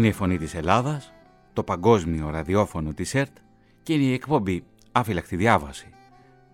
Είναι 0.00 0.08
η 0.08 0.12
φωνή 0.12 0.38
της 0.38 0.54
Ελλάδας, 0.54 1.12
το 1.52 1.62
παγκόσμιο 1.62 2.30
ραδιόφωνο 2.30 2.92
της 2.92 3.14
ΕΡΤ 3.14 3.36
και 3.82 3.92
είναι 3.92 4.02
η 4.02 4.12
εκπομπή 4.12 4.64
«Άφυλακτη 4.92 5.36
διάβαση». 5.36 5.88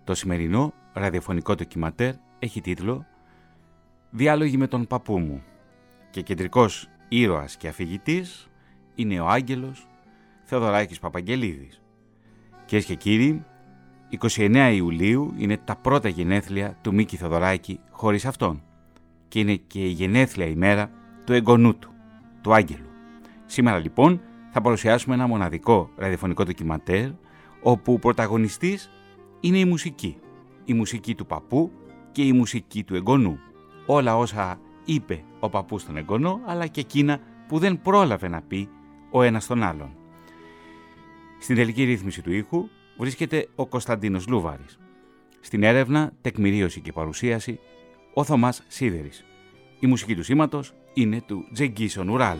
Το 0.03 0.15
σημερινό 0.15 0.73
ραδιοφωνικό 0.93 1.55
ντοκιματέρ 1.55 2.13
έχει 2.39 2.61
τίτλο 2.61 3.05
«Διάλογοι 4.09 4.57
με 4.57 4.67
τον 4.67 4.87
παππού 4.87 5.19
μου» 5.19 5.43
και 6.09 6.21
κεντρικός 6.21 6.89
ήρωας 7.07 7.57
και 7.57 7.67
αφηγητής 7.67 8.49
είναι 8.95 9.19
ο 9.19 9.27
Άγγελος 9.27 9.87
Θεοδωράκης 10.43 10.99
Παπαγγελίδης. 10.99 11.81
Κυρίες 12.65 12.87
και 12.87 12.95
κύριοι, 12.95 13.45
29 14.09 14.71
Ιουλίου 14.73 15.33
είναι 15.37 15.57
τα 15.57 15.75
πρώτα 15.75 16.09
γενέθλια 16.09 16.77
του 16.81 16.93
Μίκη 16.93 17.17
Θεοδωράκη 17.17 17.79
χωρίς 17.91 18.25
αυτόν 18.25 18.63
και 19.27 19.39
είναι 19.39 19.55
και 19.55 19.79
η 19.79 19.89
γενέθλια 19.89 20.45
ημέρα 20.45 20.91
του 21.25 21.33
εγγονού 21.33 21.77
του, 21.77 21.91
του 22.41 22.53
Άγγελου. 22.53 22.86
Σήμερα 23.47 23.77
λοιπόν 23.77 24.21
θα 24.51 24.61
παρουσιάσουμε 24.61 25.15
ένα 25.15 25.27
μοναδικό 25.27 25.89
ραδιοφωνικό 25.95 26.43
ντοκιματέρ 26.43 27.09
όπου 27.61 27.93
ο 27.93 27.99
πρωταγωνιστής 27.99 28.89
είναι 29.39 29.57
η 29.57 29.65
μουσική. 29.65 30.17
Η 30.65 30.73
μουσική 30.73 31.15
του 31.15 31.25
παππού 31.25 31.71
και 32.11 32.23
η 32.23 32.31
μουσική 32.31 32.83
του 32.83 32.95
εγγονού. 32.95 33.39
Όλα 33.85 34.17
όσα 34.17 34.59
είπε 34.85 35.23
ο 35.39 35.49
παππούς 35.49 35.81
στον 35.81 35.97
εγγονό 35.97 36.41
αλλά 36.45 36.67
και 36.67 36.79
εκείνα 36.79 37.19
που 37.47 37.59
δεν 37.59 37.81
πρόλαβε 37.81 38.27
να 38.27 38.41
πει 38.41 38.69
ο 39.11 39.21
ένας 39.21 39.47
τον 39.47 39.63
άλλον. 39.63 39.89
Στην 41.39 41.55
τελική 41.55 41.83
ρύθμιση 41.83 42.21
του 42.21 42.33
ήχου 42.33 42.67
βρίσκεται 42.97 43.47
ο 43.55 43.65
Κωνσταντίνος 43.65 44.27
Λούβαρης. 44.27 44.79
Στην 45.39 45.63
έρευνα, 45.63 46.11
τεκμηρίωση 46.21 46.81
και 46.81 46.91
παρουσίαση, 46.91 47.59
ο 48.13 48.23
Θωμάς 48.23 48.63
Σίδερης. 48.67 49.25
Η 49.79 49.87
μουσική 49.87 50.15
του 50.15 50.23
σήματος 50.23 50.73
είναι 50.93 51.21
του 51.21 51.47
Τζεγκίσον 51.53 52.09
Ουράλ. 52.09 52.37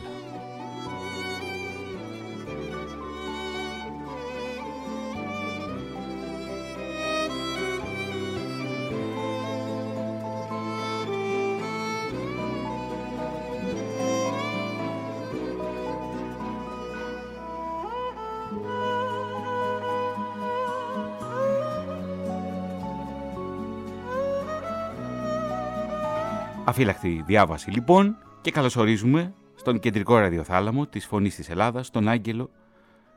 Αφύλακτη 26.78 27.22
διάβαση 27.26 27.70
λοιπόν 27.70 28.16
και 28.40 28.50
καλωσορίζουμε 28.50 29.34
στον 29.54 29.78
κεντρικό 29.78 30.18
ραδιοθάλαμο 30.18 30.86
της 30.86 31.06
Φωνής 31.06 31.34
της 31.34 31.50
Ελλάδας, 31.50 31.90
τον 31.90 32.08
Άγγελο 32.08 32.50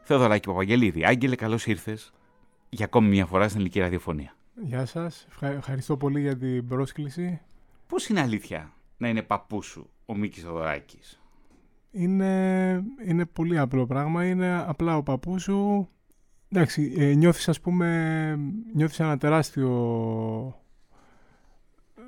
Θεοδωράκη 0.01 0.47
Παπαγγελίδη. 0.47 1.05
Άγγελε, 1.05 1.35
καλώς 1.35 1.65
ήρθες 1.65 2.13
για 2.69 2.85
ακόμη 2.85 3.07
μια 3.07 3.25
φορά 3.25 3.43
στην 3.43 3.55
ελληνική 3.55 3.79
ραδιοφωνία. 3.79 4.35
Γεια 4.63 4.85
σας, 4.85 5.27
ευχαριστώ 5.41 5.97
πολύ 5.97 6.21
για 6.21 6.37
την 6.37 6.67
πρόσκληση. 6.67 7.41
Πώς 7.87 8.07
είναι 8.07 8.21
αλήθεια 8.21 8.73
να 8.97 9.07
είναι 9.07 9.21
παππούς 9.21 9.65
σου 9.65 9.89
ο 10.05 10.15
Μίκης 10.15 10.43
Θεοδωράκης; 10.43 11.21
Είναι, 11.91 12.83
είναι 13.05 13.25
πολύ 13.25 13.57
απλό 13.57 13.85
πράγμα, 13.85 14.25
είναι 14.25 14.63
απλά 14.67 14.97
ο 14.97 15.03
παππούς 15.03 15.43
σου. 15.43 15.89
Εντάξει, 16.49 16.93
ε, 16.97 17.13
νιώθεις 17.13 17.49
ας 17.49 17.61
πούμε, 17.61 18.35
νιώθεις 18.73 18.99
ένα 18.99 19.17
τεράστιο 19.17 20.60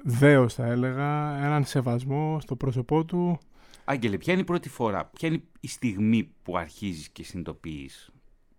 δέος 0.03 0.53
θα 0.53 0.65
έλεγα, 0.65 1.43
έναν 1.45 1.65
σεβασμό 1.65 2.39
στο 2.39 2.55
πρόσωπό 2.55 3.05
του. 3.05 3.39
Άγγελε, 3.85 4.17
ποια 4.17 4.33
είναι 4.33 4.41
η 4.41 4.45
πρώτη 4.45 4.69
φορά, 4.69 5.05
ποια 5.05 5.27
είναι 5.29 5.43
η 5.59 5.67
στιγμή 5.67 6.33
που 6.43 6.57
αρχίζεις 6.57 7.09
και 7.09 7.23
συνειδητοποιείς 7.23 8.13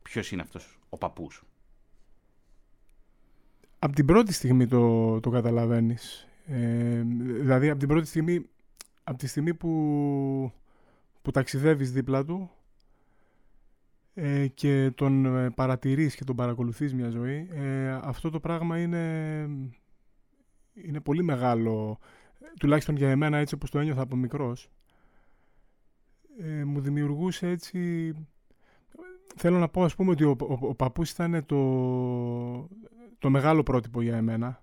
ποιος 0.05 0.33
είναι 0.33 0.43
αυτός 0.43 0.79
ο 0.89 0.99
παππούς; 0.99 1.45
Από 3.79 3.95
την 3.95 4.07
πρώτη 4.07 4.33
στιγμή 4.33 4.67
το, 4.67 5.21
το 5.21 5.31
καταλαβαίνεις. 5.31 6.29
Ε, 6.47 7.03
δηλαδή 7.19 7.71
από 7.71 7.79
την 7.79 7.89
πρώτη 7.89 8.07
στιγμή, 8.07 8.47
από 9.05 9.19
τη 9.19 9.27
στιγμή 9.27 9.55
που, 9.55 10.53
που 11.23 11.31
ταξιδεύεις 11.31 11.93
δίπλα 11.93 12.25
του 12.25 12.51
ε, 14.15 14.47
και 14.47 14.91
τον 14.95 15.37
ε, 15.37 15.51
παρατηρείς 15.51 16.15
και 16.15 16.25
τον 16.25 16.37
παρακολουθείς 16.37 16.95
μια 16.95 17.09
ζωή, 17.09 17.49
ε, 17.53 17.91
αυτό 18.03 18.31
το 18.31 18.41
πράγμα 18.41 18.81
είναι 18.81 19.49
είναι 20.75 21.01
πολύ 21.01 21.23
μεγάλο, 21.23 21.99
τουλάχιστον 22.59 22.97
για 22.97 23.11
εμένα 23.11 23.37
έτσι 23.37 23.55
όπως 23.55 23.71
το 23.71 23.79
ένιωθα 23.79 24.03
από 24.03 24.17
μικρός. 24.17 24.71
Ε, 26.41 26.65
μου 26.65 26.81
δημιουργούσε 26.81 27.49
έτσι... 27.49 28.13
Θέλω 29.37 29.59
να 29.59 29.69
πω 29.69 29.85
ας 29.85 29.95
πούμε 29.95 30.11
ότι 30.11 30.25
ο, 30.25 30.37
ο, 30.41 30.59
ο 30.61 30.75
παππούς 30.75 31.11
ήταν 31.11 31.47
το, 31.47 32.69
το 33.19 33.31
μεγάλο 33.31 33.63
πρότυπο 33.63 34.03
για 34.03 34.17
εμένα 34.17 34.63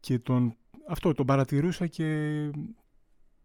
και 0.00 0.18
τον, 0.18 0.56
αυτό 0.88 1.12
τον 1.12 1.26
παρατηρούσα 1.26 1.86
και 1.86 2.06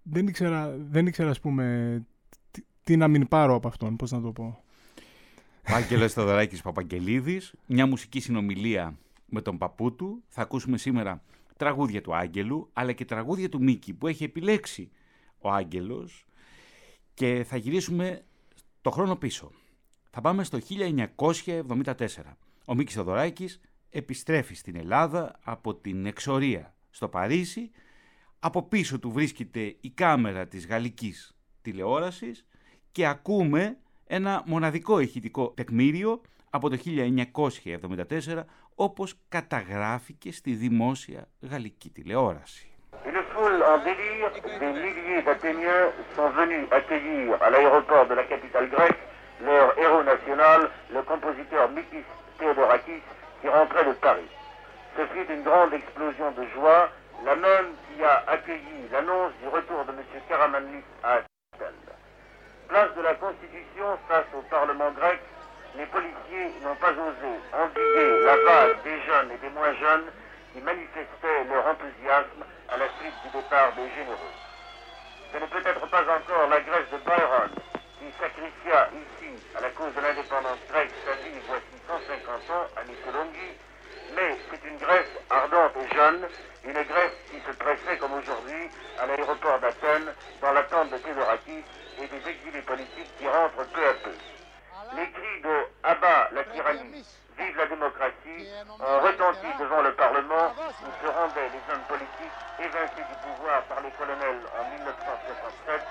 δεν 0.03 0.27
ήξερα, 0.27 0.77
δεν 0.77 1.07
ήξερα 1.07 1.29
ας 1.29 1.39
πούμε 1.39 2.05
τι, 2.51 2.61
τι 2.83 2.97
να 2.97 3.07
μην 3.07 3.27
πάρω 3.27 3.55
από 3.55 3.67
αυτόν, 3.67 3.95
πώς 3.95 4.11
να 4.11 4.21
το 4.21 4.31
πω. 4.31 4.63
Ο 5.69 5.73
Άγγελος 5.73 6.13
Θεοδωράκης 6.13 6.61
Παπαγγελίδης, 6.61 7.53
μια 7.65 7.85
μουσική 7.85 8.19
συνομιλία 8.19 8.97
με 9.25 9.41
τον 9.41 9.57
παππού 9.57 9.95
του. 9.95 10.23
Θα 10.27 10.41
ακούσουμε 10.41 10.77
σήμερα 10.77 11.21
τραγούδια 11.59 12.01
του 12.01 12.15
Άγγελου, 12.15 12.69
αλλά 12.73 12.91
και 12.91 13.05
τραγούδια 13.05 13.49
του 13.49 13.61
Μίκη 13.61 13.93
που 13.93 14.07
έχει 14.07 14.23
επιλέξει 14.23 14.91
ο 15.37 15.51
Άγγελος 15.51 16.25
και 17.13 17.45
θα 17.47 17.57
γυρίσουμε 17.57 18.21
το 18.81 18.89
χρόνο 18.91 19.15
πίσω. 19.15 19.51
Θα 20.09 20.21
πάμε 20.21 20.43
στο 20.43 20.57
1974. 20.59 21.95
Ο 22.65 22.75
Μίκης 22.75 22.95
Θοδωράκης 22.95 23.59
επιστρέφει 23.89 24.53
στην 24.53 24.75
Ελλάδα 24.75 25.39
από 25.43 25.75
την 25.75 26.05
εξορία 26.05 26.75
στο 26.89 27.07
Παρίσι. 27.07 27.71
Από 28.39 28.63
πίσω 28.63 28.99
του 28.99 29.11
βρίσκεται 29.11 29.75
η 29.81 29.89
κάμερα 29.89 30.47
της 30.47 30.67
γαλλικής 30.67 31.37
τηλεόρασης 31.61 32.45
και 32.91 33.05
ακούμε 33.05 33.77
ένα 34.05 34.43
μοναδικό 34.45 34.99
ηχητικό 34.99 35.49
τεκμήριο 35.49 36.21
από 36.49 36.69
το 36.69 36.77
1974 36.85 38.43
όπως 38.78 39.14
καταγράφηκε 39.28 40.32
στη 40.32 40.52
δημόσια 40.52 41.28
γαλλική 41.40 41.90
τηλεόραση. 41.90 42.68
Une 43.06 43.22
foule 43.32 43.62
en 43.72 43.78
délire, 43.88 44.30
des 44.62 44.72
milliers 44.84 45.22
d'Athéniens 45.26 45.86
sont 46.16 46.30
venus 46.38 46.64
accueillir 46.78 47.28
à 47.44 47.50
l'aéroport 47.50 48.06
de 48.10 48.14
la 48.20 48.24
capitale 48.32 48.68
grecque 48.74 49.02
leur 49.40 49.78
héros 49.78 50.02
national, 50.02 50.70
le 50.90 51.02
compositeur 51.02 51.70
Mikis 51.70 52.04
Theodorakis, 52.38 53.02
qui 53.40 53.48
rentrait 53.48 53.84
de 53.84 53.92
Paris. 53.92 54.30
Ce 54.96 55.02
fut 55.06 55.26
une 55.32 55.42
grande 55.42 55.72
explosion 55.74 56.30
de 56.32 56.44
joie, 56.54 56.88
la 57.24 57.36
même 57.36 57.68
qui 57.86 58.02
a 58.02 58.24
accueilli 58.26 58.88
l'annonce 58.92 59.32
du 59.42 59.48
retour 59.48 59.84
de 59.84 59.92
M. 59.92 59.98
Karamanlis 60.28 60.84
à 61.02 61.20
Athènes. 61.54 61.90
Place 62.68 62.94
de 62.96 63.02
la 63.02 63.14
Constitution 63.14 63.88
face 64.08 64.26
au 64.38 64.42
Parlement 64.48 64.92
grec, 64.92 65.20
les 65.75 65.85
policiers 65.85 66.49
n'ont 66.61 66.75
pas 66.75 66.91
osé 66.91 67.31
endiguer 67.53 68.19
la 68.25 68.35
vague 68.37 68.83
des 68.83 69.01
jeunes 69.01 69.31
et 69.31 69.37
des 69.37 69.49
moins 69.49 69.73
jeunes 69.73 70.09
qui 70.53 70.61
manifestaient 70.61 71.43
leur 71.49 71.67
enthousiasme 71.67 72.43
à 72.69 72.77
la 72.77 72.85
suite 72.99 73.13
du 73.23 73.29
départ 73.37 73.73
des 73.73 73.89
généraux. 73.95 74.35
Ce 75.31 75.37
n'est 75.37 75.47
peut-être 75.47 75.85
pas 75.89 76.01
encore 76.01 76.49
la 76.49 76.59
Grèce 76.61 76.89
de 76.91 76.97
Byron 76.97 77.51
qui 77.99 78.05
sacrifia 78.19 78.89
ici, 78.95 79.29
à 79.55 79.61
la 79.61 79.69
cause 79.71 79.93
de 79.93 80.01
l'indépendance 80.01 80.59
grecque, 80.69 80.91
sa 81.05 81.13
vie 81.21 81.37
voici 81.47 81.75
150 81.87 82.49
ans 82.49 82.65
à 82.75 82.83
Missolonghi, 82.85 83.51
mais 84.15 84.37
c'est 84.49 84.67
une 84.67 84.77
Grèce 84.77 85.11
ardente 85.29 85.73
et 85.77 85.95
jeune, 85.95 86.27
une 86.65 86.81
Grèce 86.81 87.17
qui 87.29 87.39
se 87.45 87.55
pressait 87.57 87.97
comme 87.99 88.13
aujourd'hui 88.13 88.69
à 88.99 89.05
l'aéroport 89.05 89.59
d'Athènes 89.59 90.13
dans 90.41 90.51
l'attente 90.53 90.89
de 90.91 90.97
Théodorakis 90.97 91.63
et 92.01 92.07
des 92.07 92.29
exilés 92.29 92.63
politiques 92.63 93.11
qui 93.19 93.27
rentrent 93.27 93.69
peu 93.69 93.85
à 93.85 93.93
peu. 94.03 94.15
Les 94.95 95.09
cris 95.11 95.41
de 95.43 95.67
Abat 95.83 96.29
la 96.31 96.43
tyrannie, 96.45 97.05
vive 97.37 97.57
la 97.57 97.65
démocratie 97.67 98.49
ont 98.79 98.99
retenti 99.05 99.47
devant 99.59 99.81
le 99.81 99.93
Parlement 99.93 100.49
où 100.57 100.89
se 101.05 101.07
rendaient 101.11 101.51
les 101.53 101.63
hommes 101.73 101.85
politiques 101.87 102.39
évincés 102.57 103.05
du 103.05 103.15
pouvoir 103.21 103.61
par 103.69 103.81
les 103.81 103.91
colonels 103.91 104.41
en 104.57 104.63
1967 104.73 105.81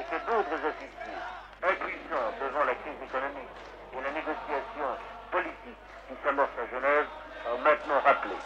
et 0.00 0.04
que 0.08 0.18
d'autres 0.24 0.56
officiers, 0.56 1.20
impuissants 1.62 2.32
devant 2.40 2.64
la 2.64 2.74
crise 2.80 3.00
économique 3.04 3.56
et 3.92 4.00
la 4.00 4.12
négociation 4.16 4.88
politique 5.30 5.84
qui 6.08 6.14
s'amorce 6.24 6.56
à 6.56 6.66
Genève, 6.72 7.06
ont 7.52 7.58
maintenant 7.58 8.00
rappelé. 8.00 8.36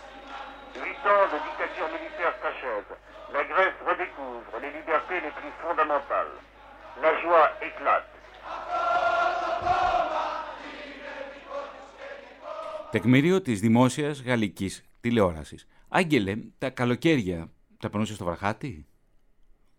Huit 0.74 1.02
ans 1.06 1.26
de 1.30 1.38
dictature 1.38 1.88
militaire 1.88 2.34
s'achèvent. 2.42 2.96
La 3.32 3.44
Grèce 3.44 3.78
redécouvre 3.86 4.58
les 4.60 4.70
libertés 4.70 5.20
les 5.20 5.30
plus 5.38 5.54
fondamentales. 5.62 6.34
La 7.00 7.14
joie 7.20 7.50
éclate. 7.62 8.10
Τεκμήριο 12.94 13.40
της 13.40 13.60
δημόσιας 13.60 14.22
γαλλικής 14.22 14.84
τηλεόρασης. 15.00 15.66
Άγγελε, 15.88 16.36
τα 16.58 16.70
καλοκαίρια 16.70 17.50
τα 17.78 17.90
περνούσες 17.90 18.14
στο 18.14 18.24
Βραχάτι; 18.24 18.86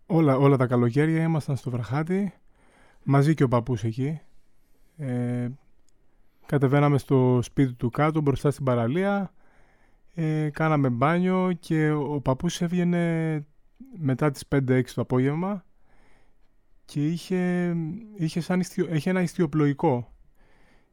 Όλα, 0.06 0.38
όλα 0.38 0.58
τα 0.58 0.68
καλοκαίρια 0.68 1.24
ήμασταν 1.24 1.56
στο 1.56 1.70
Βραχάτι. 1.72 2.34
μαζί 3.04 3.34
και 3.34 3.44
ο 3.44 3.48
παππούς 3.48 3.84
εκεί. 3.84 4.20
Ε, 4.98 5.50
κατεβαίναμε 6.46 6.98
στο 6.98 7.40
σπίτι 7.42 7.74
του 7.74 7.90
κάτω 7.90 8.22
μπροστά 8.22 8.52
στην 8.52 8.66
παραλία. 8.66 9.34
Ε, 10.14 10.50
κάναμε 10.50 10.90
μπάνιο 10.90 11.52
και 11.60 11.92
ο 11.92 12.22
παππούς 12.22 12.62
έβγαινε 12.62 13.46
μετά 13.98 14.32
τις 14.32 14.44
5-6 14.56 14.84
το 14.94 15.02
απόγευμα 15.02 15.66
και 16.86 17.08
είχε, 17.08 17.76
είχε, 18.16 18.40
σαν 18.42 18.60
ιστιο, 18.60 18.88
είχε 18.96 19.10
ένα 19.10 19.22
ιστιοπλοϊκό 19.22 20.14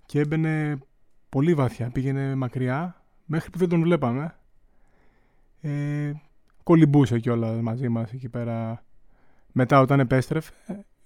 και 0.07 0.21
έμπαινε 0.21 0.79
πολύ 1.33 1.55
βαθιά, 1.55 1.91
πήγαινε 1.91 2.35
μακριά 2.35 3.03
μέχρι 3.25 3.51
που 3.51 3.59
δεν 3.59 3.69
τον 3.69 3.83
βλέπαμε. 3.83 4.37
Ε, 5.61 6.13
κολυμπούσε 6.63 7.19
κιόλα 7.19 7.53
μαζί 7.53 7.89
μας 7.89 8.13
εκεί 8.13 8.29
πέρα. 8.29 8.85
Μετά 9.53 9.81
όταν 9.81 10.01
επέστρεφε 10.01 10.53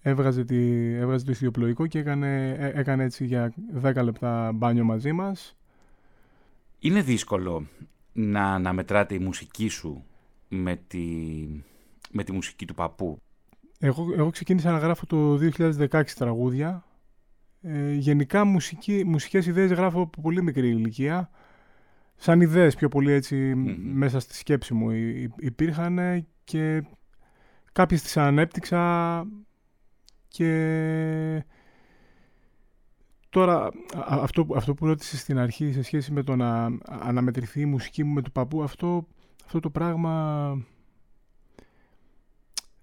έβγαζε, 0.02 0.44
τη, 0.44 0.92
έβγαζε 0.94 1.24
το 1.24 1.30
ιστιοπλοϊκό 1.30 1.86
και 1.86 1.98
έκανε, 1.98 2.50
ε, 2.50 2.80
έκανε 2.80 3.04
έτσι 3.04 3.24
για 3.24 3.52
10 3.82 4.02
λεπτά 4.02 4.52
μπάνιο 4.54 4.84
μαζί 4.84 5.12
μας. 5.12 5.56
Είναι 6.78 7.02
δύσκολο 7.02 7.66
να, 8.12 8.58
να 8.58 8.72
μετράτε 8.72 9.14
η 9.14 9.18
μουσική 9.18 9.68
σου 9.68 10.04
με 10.48 10.80
τη, 10.86 11.04
με 12.10 12.24
τη 12.24 12.32
μουσική 12.32 12.66
του 12.66 12.74
παππού; 12.74 13.18
Εγώ, 13.78 14.06
εγώ 14.16 14.30
ξεκίνησα 14.30 14.70
να 14.70 14.78
γράφω 14.78 15.06
το 15.06 15.38
2016 15.88 16.04
τραγούδια. 16.16 16.84
Ε, 17.68 17.92
γενικά 17.92 18.44
μουσική, 18.44 19.04
μουσικές 19.06 19.46
ιδέες 19.46 19.72
γράφω 19.72 20.00
από 20.00 20.20
πολύ 20.20 20.42
μικρή 20.42 20.68
ηλικία. 20.68 21.30
Σαν 22.16 22.40
ιδέες 22.40 22.74
πιο 22.74 22.88
πολύ 22.88 23.22
μέσα 23.76 24.20
στη 24.20 24.34
σκέψη 24.34 24.74
μου 24.74 24.90
υπήρχαν 25.36 26.26
και 26.44 26.82
κάποιες 27.72 28.02
τις 28.02 28.16
ανέπτυξα 28.16 29.24
και 30.28 31.44
τώρα 33.28 33.70
αυτό, 33.94 34.46
αυτό 34.54 34.74
που 34.74 34.86
ρώτησες 34.86 35.20
στην 35.20 35.38
αρχή 35.38 35.72
σε 35.72 35.82
σχέση 35.82 36.12
με 36.12 36.22
το 36.22 36.36
να 36.36 36.78
αναμετρηθεί 36.84 37.60
η 37.60 37.66
μουσική 37.66 38.04
μου 38.04 38.12
με 38.12 38.22
του 38.22 38.32
παππού 38.32 38.62
αυτό, 38.62 39.06
αυτό 39.44 39.60
το 39.60 39.70
πράγμα 39.70 40.64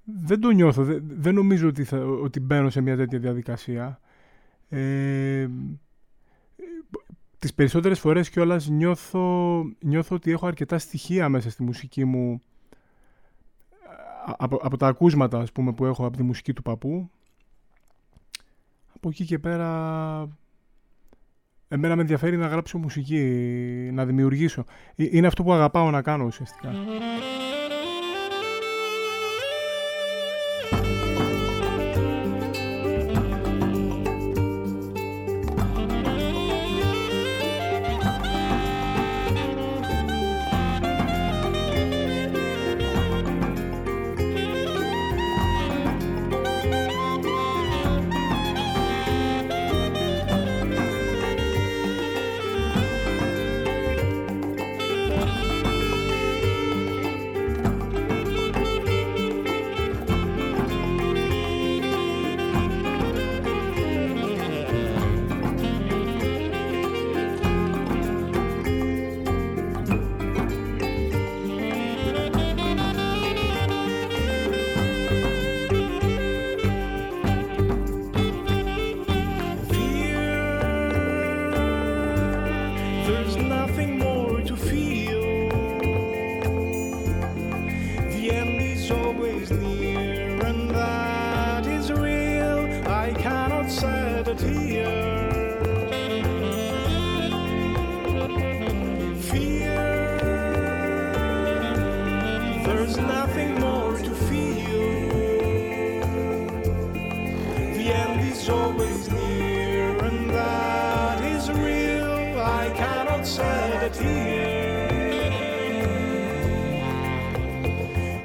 δεν 0.03 0.39
το 0.39 0.49
νιώθω. 0.49 0.83
Δεν, 1.01 1.33
νομίζω 1.33 1.67
ότι, 1.67 1.83
θα, 1.83 1.97
ότι 1.97 2.39
μπαίνω 2.39 2.69
σε 2.69 2.81
μια 2.81 2.95
τέτοια 2.95 3.19
διαδικασία. 3.19 3.99
Ε, 4.75 5.49
τις 7.39 7.53
περισσότερες 7.53 7.99
φορές 7.99 8.29
κιόλας 8.29 8.67
νιώθω, 8.67 9.63
νιώθω 9.79 10.15
ότι 10.15 10.31
έχω 10.31 10.47
αρκετά 10.47 10.77
στοιχεία 10.77 11.29
μέσα 11.29 11.49
στη 11.49 11.63
μουσική 11.63 12.05
μου 12.05 12.41
από, 14.25 14.59
από 14.61 14.77
τα 14.77 14.87
ακούσματα 14.87 15.39
ας 15.39 15.51
πούμε, 15.51 15.73
που 15.73 15.85
έχω 15.85 16.05
από 16.05 16.17
τη 16.17 16.23
μουσική 16.23 16.53
του 16.53 16.61
παππού. 16.61 17.09
Από 18.95 19.09
εκεί 19.09 19.25
και 19.25 19.39
πέρα 19.39 19.67
εμένα 21.67 21.95
με 21.95 22.01
ενδιαφέρει 22.01 22.37
να 22.37 22.47
γράψω 22.47 22.77
μουσική, 22.77 23.19
να 23.93 24.05
δημιουργήσω. 24.05 24.63
Ε, 24.95 25.07
είναι 25.11 25.27
αυτό 25.27 25.43
που 25.43 25.53
αγαπάω 25.53 25.89
να 25.89 26.01
κάνω 26.01 26.25
ουσιαστικά. 26.25 26.71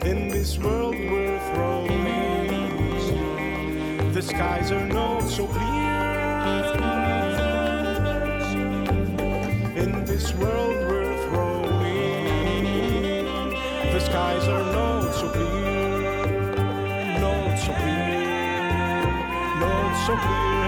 In 0.08 0.28
this 0.28 0.58
world 0.58 0.94
we're 0.94 1.38
thrown, 1.50 1.88
the 4.14 4.22
skies 4.22 4.72
are 4.72 4.86
not 4.86 5.28
so 5.28 5.46
clear. 5.46 5.64
In 9.76 10.06
this 10.06 10.32
world 10.32 10.76
we're 10.88 11.14
thrown, 11.28 11.82
the 13.92 14.00
skies 14.00 14.48
are 14.48 14.72
not 14.72 15.12
so 15.12 15.28
clear, 15.28 16.26
not 17.20 17.58
so 17.58 17.72
clear, 17.74 19.04
not 19.60 19.92
so 20.06 20.16
clear. 20.16 20.67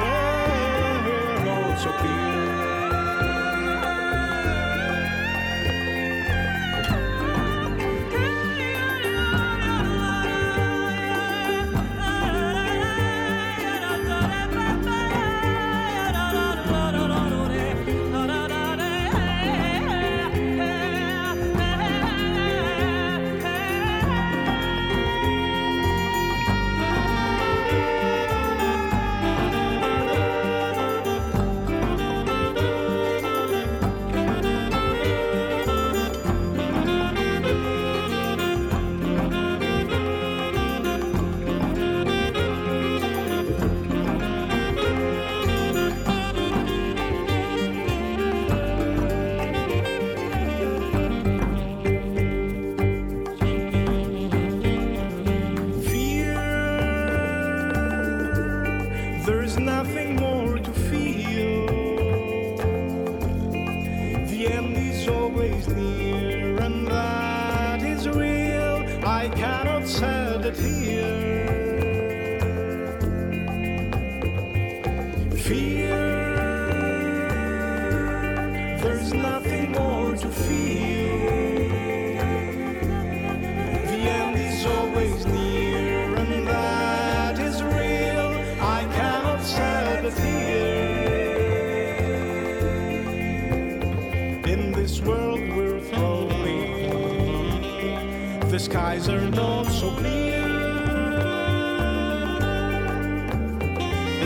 Skies 98.60 99.08
are 99.08 99.30
not 99.30 99.64
so 99.64 99.90
clear. 99.92 100.36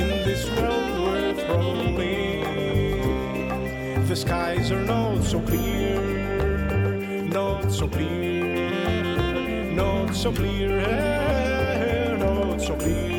In 0.00 0.08
this 0.26 0.50
world 0.56 0.90
we're 0.98 1.34
rolling, 1.48 2.42
the 4.08 4.16
skies 4.16 4.72
are 4.72 4.82
not 4.82 5.22
so 5.22 5.38
clear, 5.40 6.00
not 7.22 7.70
so 7.70 7.86
clear, 7.86 9.70
not 9.72 10.12
so 10.16 10.32
clear, 10.32 12.16
not 12.18 12.60
so 12.60 12.74
clear. 12.74 13.13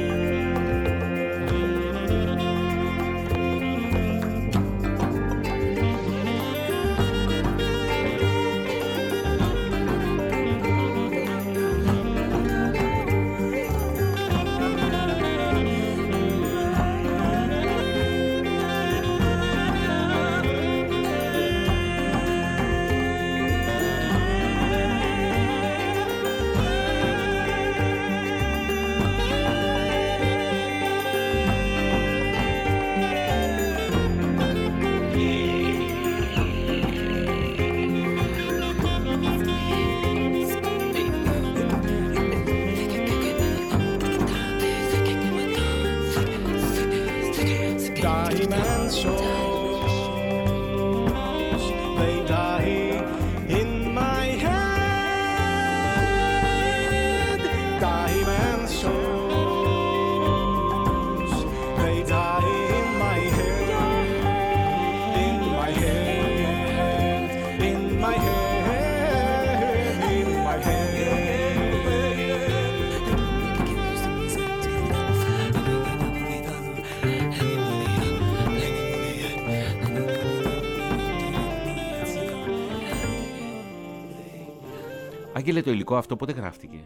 Άγγελε, 85.46 85.62
το 85.62 85.72
υλικό 85.72 85.96
αυτό 85.96 86.16
πότε 86.16 86.32
γράφτηκε; 86.32 86.78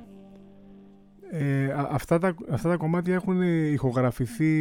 Ε, 1.32 1.74
αυτά, 1.90 2.18
τα, 2.18 2.36
αυτά 2.52 2.70
τα 2.70 2.78
κομμάτια 2.78 3.14
έχουν 3.14 3.42
ηχογραφηθεί 3.72 4.54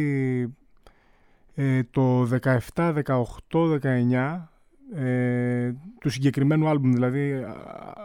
ε, 1.55 1.83
το 1.91 2.27
17, 2.75 2.93
18, 3.05 3.79
19 3.81 4.39
ε, 4.95 5.71
του 5.99 6.09
συγκεκριμένου 6.09 6.67
άλμπουμ. 6.67 6.91
Δηλαδή 6.91 7.45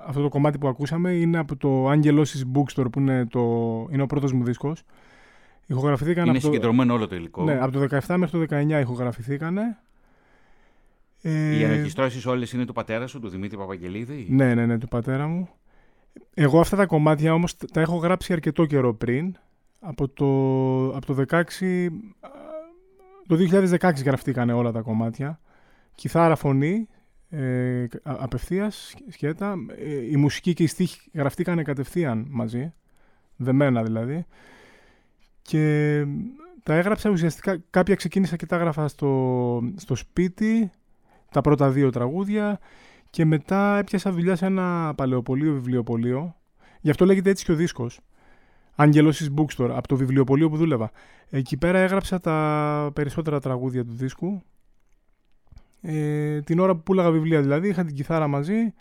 αυτό 0.06 0.22
το 0.22 0.28
κομμάτι 0.28 0.58
που 0.58 0.68
ακούσαμε 0.68 1.12
είναι 1.12 1.38
από 1.38 1.56
το 1.56 1.90
Angelosis 1.90 2.42
Bookstore 2.54 2.92
που 2.92 3.00
είναι, 3.00 3.26
το, 3.26 3.40
είναι 3.90 4.02
ο 4.02 4.06
πρώτος 4.06 4.32
μου 4.32 4.44
δίσκος. 4.44 4.82
Ηχογραφηθήκαν 5.66 6.26
είναι 6.26 6.36
από 6.36 6.46
συγκεντρωμένο 6.46 6.92
το, 6.92 6.98
όλο 6.98 7.08
το 7.08 7.14
υλικό. 7.14 7.44
Ναι, 7.44 7.58
από 7.60 7.72
το 7.72 7.98
17 8.06 8.16
μέχρι 8.16 8.46
το 8.46 8.56
19 8.56 8.80
ηχογραφηθήκαν. 8.80 9.58
Οι 11.22 11.62
ενεργιστρώσεις 11.62 12.26
όλες 12.26 12.52
είναι 12.52 12.64
του 12.64 12.72
πατέρα 12.72 13.06
σου, 13.06 13.20
του 13.20 13.28
Δημήτρη 13.28 13.56
Παπαγγελίδη; 13.56 14.26
Ναι, 14.30 14.54
ναι, 14.54 14.66
ναι, 14.66 14.78
του 14.78 14.88
πατέρα 14.88 15.26
μου. 15.26 15.48
Εγώ 16.34 16.60
αυτά 16.60 16.76
τα 16.76 16.86
κομμάτια 16.86 17.34
όμως 17.34 17.56
τα 17.56 17.80
έχω 17.80 17.96
γράψει 17.96 18.32
αρκετό 18.32 18.64
καιρό 18.64 18.94
πριν. 18.94 19.34
Από 19.80 20.08
το, 20.08 20.26
από 20.96 21.06
το 21.06 21.24
16, 21.28 21.88
το 23.26 23.36
2016 23.80 24.04
γραφτήκανε 24.04 24.52
όλα 24.52 24.72
τα 24.72 24.80
κομμάτια. 24.80 25.40
Κιθάρα 25.94 26.36
φωνή, 26.36 26.88
ε, 27.28 27.86
απευθείας, 28.02 28.94
σκέτα. 29.08 29.54
Ε, 29.78 30.10
η 30.10 30.16
μουσική 30.16 30.52
και 30.52 30.62
η 30.62 30.66
στίχη 30.66 31.10
γραφτήκανε 31.14 31.62
κατευθείαν 31.62 32.26
μαζί. 32.30 32.72
Δεμένα 33.36 33.82
δηλαδή. 33.82 34.26
Και 35.42 36.04
τα 36.62 36.74
έγραψα 36.74 37.10
ουσιαστικά, 37.10 37.62
κάποια 37.70 37.94
ξεκίνησα 37.94 38.36
και 38.36 38.46
τα 38.46 38.56
έγραφα 38.56 38.88
στο, 38.88 39.62
στο 39.76 39.94
σπίτι, 39.94 40.70
τα 41.30 41.40
πρώτα 41.40 41.70
δύο 41.70 41.90
τραγούδια 41.90 42.58
και 43.14 43.24
μετά 43.24 43.78
έπιασα 43.78 44.12
δουλειά 44.12 44.36
σε 44.36 44.46
ένα 44.46 44.92
παλαιοπολείο 44.96 45.52
βιβλιοπολείο. 45.52 46.36
Γι' 46.80 46.90
αυτό 46.90 47.04
λέγεται 47.04 47.30
έτσι 47.30 47.44
και 47.44 47.52
ο 47.52 47.54
δίσκος. 47.54 48.00
Αγγελώσει 48.74 49.34
Bookstore, 49.36 49.70
από 49.70 49.88
το 49.88 49.96
βιβλιοπολείο 49.96 50.50
που 50.50 50.56
δούλευα. 50.56 50.90
Εκεί 51.30 51.56
πέρα 51.56 51.78
έγραψα 51.78 52.20
τα 52.20 52.90
περισσότερα 52.94 53.40
τραγούδια 53.40 53.84
του 53.84 53.92
δίσκου. 53.92 54.42
Ε, 55.80 56.40
την 56.40 56.58
ώρα 56.58 56.74
που 56.74 56.82
πουλάγα 56.82 57.10
βιβλία 57.10 57.40
δηλαδή, 57.40 57.68
είχα 57.68 57.84
την 57.84 57.94
κιθάρα 57.94 58.26
μαζί 58.26 58.74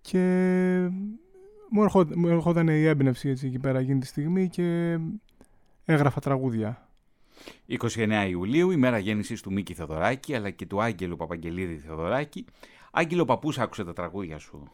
και 0.00 0.20
μου, 1.70 1.82
ερχόταν, 2.28 2.68
η 2.68 2.84
έμπνευση 2.84 3.28
έτσι, 3.28 3.46
εκεί 3.46 3.58
πέρα 3.58 3.78
εκείνη 3.78 4.00
τη 4.00 4.06
στιγμή 4.06 4.48
και 4.48 4.98
έγραφα 5.84 6.20
τραγούδια. 6.20 6.88
29 7.80 8.26
Ιουλίου, 8.28 8.70
η 8.70 8.76
μέρα 8.76 8.98
γέννησης 8.98 9.40
του 9.40 9.52
Μίκη 9.52 9.74
Θεοδωράκη 9.74 10.34
αλλά 10.34 10.50
και 10.50 10.66
του 10.66 10.82
Άγγελου 10.82 11.16
Παπαγγελίδη 11.16 11.76
Θεοδωράκη 11.76 12.44
Άγγελο 12.98 13.24
παππούς 13.24 13.58
άκουσε 13.58 13.84
τα 13.84 13.92
τραγούδια 13.92 14.38
σου. 14.38 14.70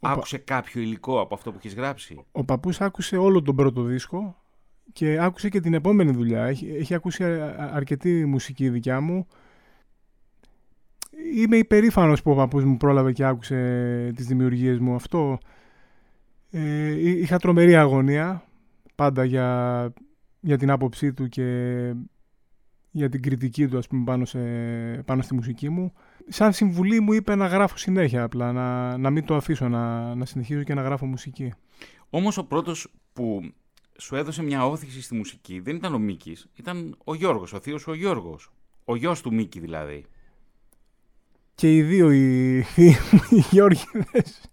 Ο 0.00 0.08
άκουσε 0.08 0.38
κάποιο 0.38 0.80
υλικό 0.80 1.20
από 1.20 1.34
αυτό 1.34 1.50
που 1.50 1.56
έχεις 1.58 1.74
γράψει. 1.74 2.24
Ο 2.32 2.44
παππούς 2.44 2.80
άκουσε 2.80 3.16
όλο 3.16 3.42
τον 3.42 3.56
πρώτο 3.56 3.82
δίσκο 3.82 4.36
και 4.92 5.18
άκουσε 5.20 5.48
και 5.48 5.60
την 5.60 5.74
επόμενη 5.74 6.12
δουλειά. 6.12 6.44
Έχει, 6.44 6.68
έχει 6.68 6.94
ακούσει 6.94 7.24
αρκετή 7.72 8.26
μουσική 8.26 8.68
δικιά 8.68 9.00
μου. 9.00 9.26
Είμαι 11.36 11.56
υπερήφανος 11.56 12.22
που 12.22 12.30
ο 12.30 12.34
παππούς 12.34 12.64
μου 12.64 12.76
πρόλαβε 12.76 13.12
και 13.12 13.24
άκουσε 13.24 14.12
τις 14.16 14.26
δημιουργίες 14.26 14.78
μου. 14.78 14.94
Αυτό 14.94 15.38
ε, 16.50 17.18
είχα 17.18 17.38
τρομερή 17.38 17.76
αγωνία 17.76 18.44
πάντα 18.94 19.24
για, 19.24 19.92
για 20.40 20.58
την 20.58 20.70
άποψή 20.70 21.12
του 21.12 21.28
και 21.28 21.46
για 22.90 23.08
την 23.08 23.22
κριτική 23.22 23.68
του 23.68 23.78
ας 23.78 23.86
πούμε, 23.86 24.04
πάνω, 24.04 24.24
σε, 24.24 24.38
πάνω 25.04 25.22
στη 25.22 25.34
μουσική 25.34 25.68
μου 25.68 25.92
σαν 26.28 26.52
συμβουλή 26.52 27.00
μου 27.00 27.12
είπε 27.12 27.34
να 27.34 27.46
γράφω 27.46 27.76
συνέχεια 27.76 28.22
απλά, 28.22 28.52
να, 28.52 28.96
να 28.96 29.10
μην 29.10 29.24
το 29.24 29.36
αφήσω, 29.36 29.68
να, 29.68 30.14
να 30.14 30.24
συνεχίζω 30.24 30.62
και 30.62 30.74
να 30.74 30.82
γράφω 30.82 31.06
μουσική. 31.06 31.52
Όμως 32.10 32.36
ο 32.36 32.44
πρώτος 32.44 32.88
που 33.12 33.52
σου 33.98 34.16
έδωσε 34.16 34.42
μια 34.42 34.66
όθηση 34.66 35.02
στη 35.02 35.14
μουσική 35.14 35.60
δεν 35.60 35.76
ήταν 35.76 35.94
ο 35.94 35.98
Μίκης, 35.98 36.48
ήταν 36.54 36.96
ο 37.04 37.14
Γιώργος, 37.14 37.52
ο 37.52 37.60
θείος 37.60 37.86
ο 37.86 37.94
Γιώργος. 37.94 38.52
Ο 38.84 38.96
γιος 38.96 39.20
του 39.20 39.34
Μίκη 39.34 39.60
δηλαδή. 39.60 40.04
Και 41.54 41.76
οι 41.76 41.82
δύο 41.82 42.10
οι, 42.12 42.58
οι, 42.58 42.86
οι 43.30 43.44
Γιώργηδες 43.50 44.50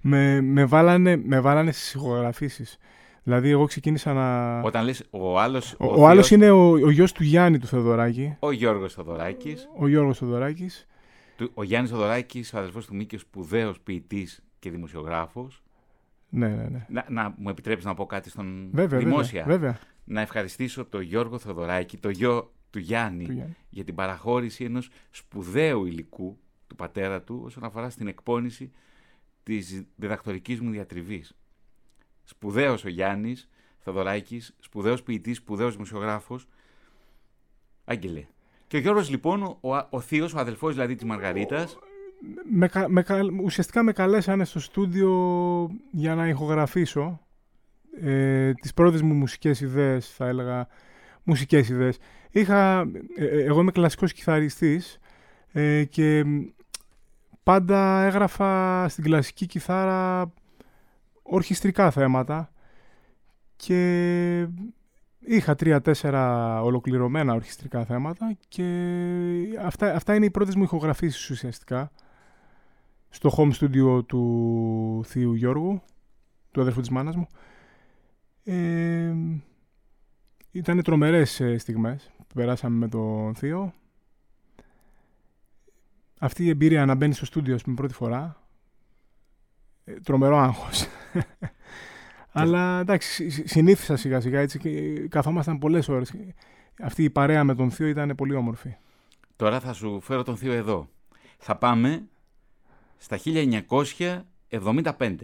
με, 0.00 0.40
με, 0.40 0.64
βάλανε, 0.64 1.16
με 1.16 1.40
βάλανε 1.40 1.72
στις 1.72 1.94
ηχογραφήσεις. 1.94 2.78
Δηλαδή, 3.28 3.50
εγώ 3.50 3.64
ξεκίνησα 3.64 4.12
να. 4.12 4.60
Όταν 4.60 4.84
λες, 4.84 5.04
ο 5.10 5.38
άλλος... 5.38 5.72
Ο, 5.78 5.86
ο, 5.86 6.00
ο 6.02 6.06
άλλος 6.06 6.30
είναι 6.30 6.50
ο, 6.50 6.70
ο 6.70 6.90
γιος 6.90 7.12
του 7.12 7.22
Γιάννη 7.22 7.58
του 7.58 7.66
Θεοδωράκη. 7.66 8.36
Ο 8.38 8.52
Γιώργος 8.52 8.94
Θεοδωράκης. 8.94 9.68
Ο 9.78 9.88
Γιώργος 9.88 10.18
Θεοδωράκης. 10.18 10.86
Ο 11.54 11.62
Γιάννης 11.62 11.90
Θεοδωράκης, 11.90 12.52
ο 12.52 12.58
αδελφός 12.58 12.86
του 12.86 12.94
Μίκης, 12.94 13.18
ο 13.18 13.20
σπουδαίος 13.20 13.80
ποιητής 13.80 14.42
και 14.58 14.70
δημοσιογράφος. 14.70 15.62
Ναι, 16.28 16.48
ναι, 16.48 16.68
ναι. 16.68 16.86
Να, 16.88 17.06
να 17.08 17.34
μου 17.38 17.48
επιτρέψεις 17.48 17.84
να 17.84 17.94
πω 17.94 18.06
κάτι 18.06 18.30
στον 18.30 18.68
βέβαια, 18.72 18.98
δημόσια; 18.98 19.44
Βέβαια, 19.44 19.58
βέβαια. 19.58 19.78
Να 20.04 20.20
ευχαριστήσω 20.20 20.84
τον 20.84 21.00
Γιώργο 21.02 21.38
Θεοδωράκη, 21.38 21.96
το 21.96 22.08
γιο 22.08 22.52
του 22.70 22.78
Γιάννη, 22.78 23.24
του 23.24 23.32
Γιάννη, 23.32 23.56
για 23.70 23.84
την 23.84 23.94
παραχώρηση 23.94 24.64
ενός 24.64 24.90
σπουδαίου 25.10 25.84
υλικού 25.84 26.38
του 26.66 26.74
πατέρα 26.74 27.22
του 27.22 27.42
όσον 27.44 27.64
αφορά 27.64 27.90
στην 27.90 28.06
εκπόνηση 28.06 28.72
της 29.42 29.84
διδακτορικής 29.96 30.60
μου 30.60 30.70
διατριβής. 30.70 31.36
Σπουδαίος 32.28 32.84
ο 32.84 32.88
Γιάννης 32.88 33.48
Θοδωράκης, 33.78 34.54
σπουδαίος 34.58 35.02
ποιητής, 35.02 35.36
σπουδαίος 35.36 35.72
δημοσιογράφος. 35.72 36.48
Άγγελε. 37.84 38.26
Και 38.66 38.76
ο 38.76 38.80
Γιώργος 38.80 39.10
λοιπόν, 39.10 39.42
ο, 39.42 39.58
ο 39.90 40.00
θείος, 40.00 40.34
ο 40.34 40.38
αδελφός 40.38 40.72
δηλαδή 40.72 40.94
της 40.94 41.04
Μαργαρίτας. 41.04 41.78
Με, 42.50 42.70
με, 42.88 43.04
ουσιαστικά 43.42 43.82
με 43.82 43.92
καλέσανε 43.92 44.44
στο 44.44 44.60
στούντιο 44.60 45.10
για 45.90 46.14
να 46.14 46.28
ηχογραφήσω 46.28 47.20
ε, 48.00 48.52
τις 48.52 48.74
πρώτες 48.74 49.02
μου 49.02 49.14
μουσικές 49.14 49.60
ιδέες, 49.60 50.08
θα 50.08 50.26
έλεγα, 50.26 50.66
μουσικές 51.22 51.68
ιδέες. 51.68 51.98
Είχα, 52.30 52.80
ε, 53.16 53.24
ε, 53.24 53.42
εγώ 53.44 53.60
είμαι 53.60 53.72
κλασικός 53.72 54.12
κιθαριστής 54.12 54.98
ε, 55.52 55.84
και 55.84 56.24
πάντα 57.42 58.02
έγραφα 58.02 58.88
στην 58.88 59.04
κλασική 59.04 59.46
κιθάρα 59.46 60.32
ορχιστρικά 61.30 61.90
θέματα 61.90 62.52
και 63.56 64.48
είχα 65.18 65.54
τρία-τέσσερα 65.54 66.62
ολοκληρωμένα 66.62 67.34
ορχιστρικά 67.34 67.84
θέματα 67.84 68.36
και 68.48 68.64
αυτά, 69.62 69.94
αυτά 69.94 70.14
είναι 70.14 70.24
οι 70.24 70.30
πρώτες 70.30 70.54
μου 70.54 70.62
ηχογραφήσεις 70.62 71.30
ουσιαστικά 71.30 71.90
στο 73.08 73.30
home 73.36 73.52
studio 73.52 74.06
του 74.06 75.02
θείου 75.06 75.34
Γιώργου, 75.34 75.82
του 76.50 76.60
αδερφού 76.60 76.80
της 76.80 76.90
μάνας 76.90 77.16
μου. 77.16 77.26
Ε, 78.44 79.14
ήταν 80.50 80.82
τρομερές 80.82 81.40
ε, 81.40 81.58
στιγμές 81.58 82.10
που 82.16 82.34
περάσαμε 82.34 82.76
με 82.76 82.88
τον 82.88 83.34
θείο. 83.34 83.72
Αυτή 86.18 86.44
η 86.44 86.48
εμπειρία 86.48 86.84
να 86.84 86.94
μπαίνεις 86.94 87.16
στο 87.16 87.24
στούντιο, 87.24 87.54
ας 87.54 87.62
πούμε, 87.62 87.74
πρώτη 87.76 87.94
φορά, 87.94 88.36
ε, 89.84 89.92
τρομερό 89.92 90.36
άγχος. 90.36 90.86
Αλλά 92.32 92.80
εντάξει, 92.80 93.30
συνήθισα 93.48 93.96
σιγά 93.96 94.20
σιγά 94.20 94.40
έτσι 94.40 94.58
και 94.58 94.98
καθόμασταν 95.08 95.58
πολλές 95.58 95.88
ώρες. 95.88 96.14
Αυτή 96.82 97.02
η 97.02 97.10
παρέα 97.10 97.44
με 97.44 97.54
τον 97.54 97.70
θείο 97.70 97.86
ήταν 97.86 98.14
πολύ 98.16 98.34
όμορφη. 98.34 98.76
Τώρα 99.36 99.60
θα 99.60 99.72
σου 99.72 100.00
φέρω 100.00 100.22
τον 100.22 100.36
θείο 100.36 100.52
εδώ. 100.52 100.88
Θα 101.38 101.56
πάμε 101.56 102.08
στα 102.96 103.18
1975. 103.24 105.14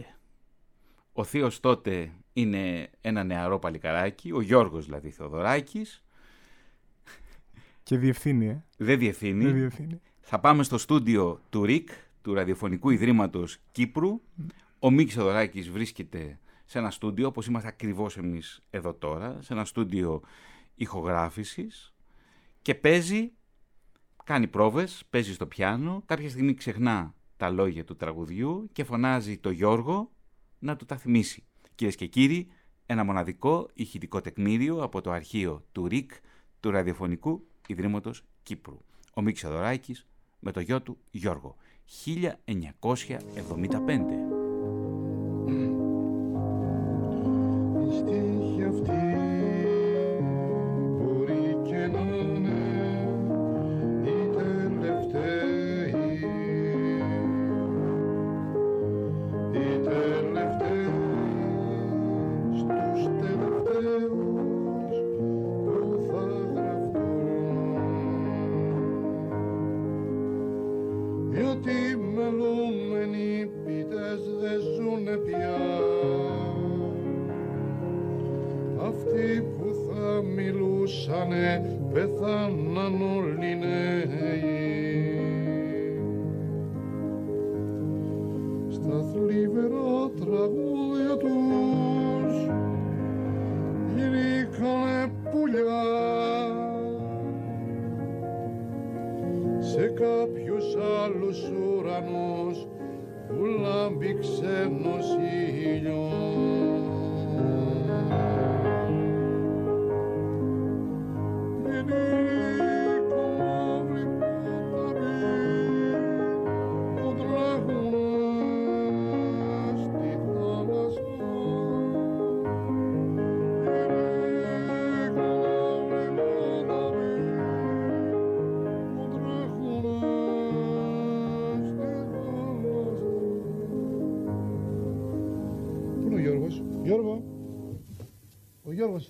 Ο 1.13 1.23
θείος 1.23 1.59
τότε 1.59 2.11
είναι 2.33 2.89
ένα 3.01 3.23
νεαρό 3.23 3.59
παλικαράκι, 3.59 4.31
ο 4.31 4.41
Γιώργος 4.41 4.85
δηλαδή 4.85 5.09
Θεοδωράκης. 5.09 6.03
Και 7.83 7.97
διευθύνει, 7.97 8.47
ε. 8.47 8.63
Δεν 8.77 8.99
διευθύνει. 8.99 9.43
Δεν 9.43 9.53
διευθύνει. 9.53 10.01
Θα 10.21 10.39
πάμε 10.39 10.63
στο 10.63 10.77
στούντιο 10.77 11.41
του 11.49 11.65
ΡΙΚ, 11.65 11.89
του 12.21 12.33
Ραδιοφωνικού 12.33 12.89
Ιδρύματος 12.89 13.57
Κύπρου. 13.71 14.21
Ο 14.79 14.91
Μίκης 14.91 15.13
Θεοδωράκης 15.13 15.69
βρίσκεται 15.69 16.39
σε 16.65 16.77
ένα 16.77 16.91
στούντιο, 16.91 17.27
όπως 17.27 17.47
είμαστε 17.47 17.67
ακριβώς 17.67 18.17
εμείς 18.17 18.63
εδώ 18.69 18.93
τώρα, 18.93 19.41
σε 19.41 19.53
ένα 19.53 19.65
στούντιο 19.65 20.21
ηχογράφησης 20.75 21.93
και 22.61 22.75
παίζει, 22.75 23.31
κάνει 24.23 24.47
πρόβες, 24.47 25.03
παίζει 25.09 25.33
στο 25.33 25.47
πιάνο, 25.47 26.03
κάποια 26.05 26.29
στιγμή 26.29 26.53
ξεχνά 26.53 27.15
τα 27.37 27.49
λόγια 27.49 27.83
του 27.83 27.95
τραγουδιού 27.95 28.69
και 28.71 28.83
φωνάζει 28.83 29.37
το 29.37 29.49
Γιώργο 29.49 30.11
να 30.59 30.75
του 30.75 30.85
τα 30.85 30.97
θυμίσει. 30.97 31.43
Κυρίες 31.75 31.95
και 31.95 32.05
κύριοι, 32.05 32.47
ένα 32.85 33.03
μοναδικό 33.03 33.69
ηχητικό 33.73 34.21
τεκμήριο 34.21 34.83
από 34.83 35.01
το 35.01 35.11
αρχείο 35.11 35.65
του 35.71 35.87
ΡΙΚ, 35.87 36.11
του 36.59 36.71
Ραδιοφωνικού 36.71 37.47
Ιδρύματος 37.67 38.23
Κύπρου. 38.43 38.77
Ο 39.13 39.21
Μίξ 39.21 39.43
Αδωράκης 39.43 40.07
με 40.39 40.51
το 40.51 40.59
γιο 40.59 40.81
του 40.81 40.97
Γιώργο. 41.11 41.55
1975. 42.05 44.34
σε 99.75 99.87
κάποιους 99.87 100.75
αλλού 101.03 101.31
ουρανούς 101.77 102.67
που 103.27 103.45
λάμπει 103.45 104.17
ξένος 104.19 105.07
ήλιος. 105.75 106.74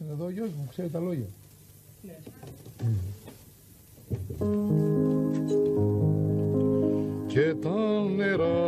Είναι 0.01 0.11
εδώ, 0.11 0.25
ο 0.25 0.29
γιος 0.29 0.49
μου, 0.49 0.67
ξέρει 0.69 0.89
τα 0.89 0.99
λόγια. 0.99 1.27
Ναι. 2.01 2.17
Και 7.27 7.53
τα 7.53 8.03
νερά 8.15 8.64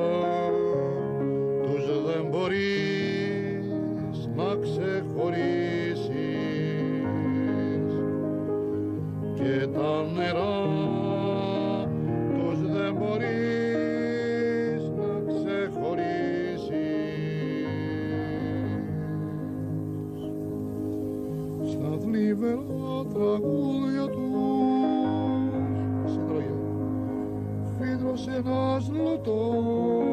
φύτρωσε 28.48 28.88
ένας 28.88 28.90
λωτός 28.90 30.06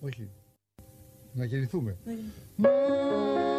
Όχι. 0.00 0.30
Να 1.32 1.44
γεννηθούμε. 1.44 1.96
Να 2.04 2.12
γεννηθούμε. 2.12 3.51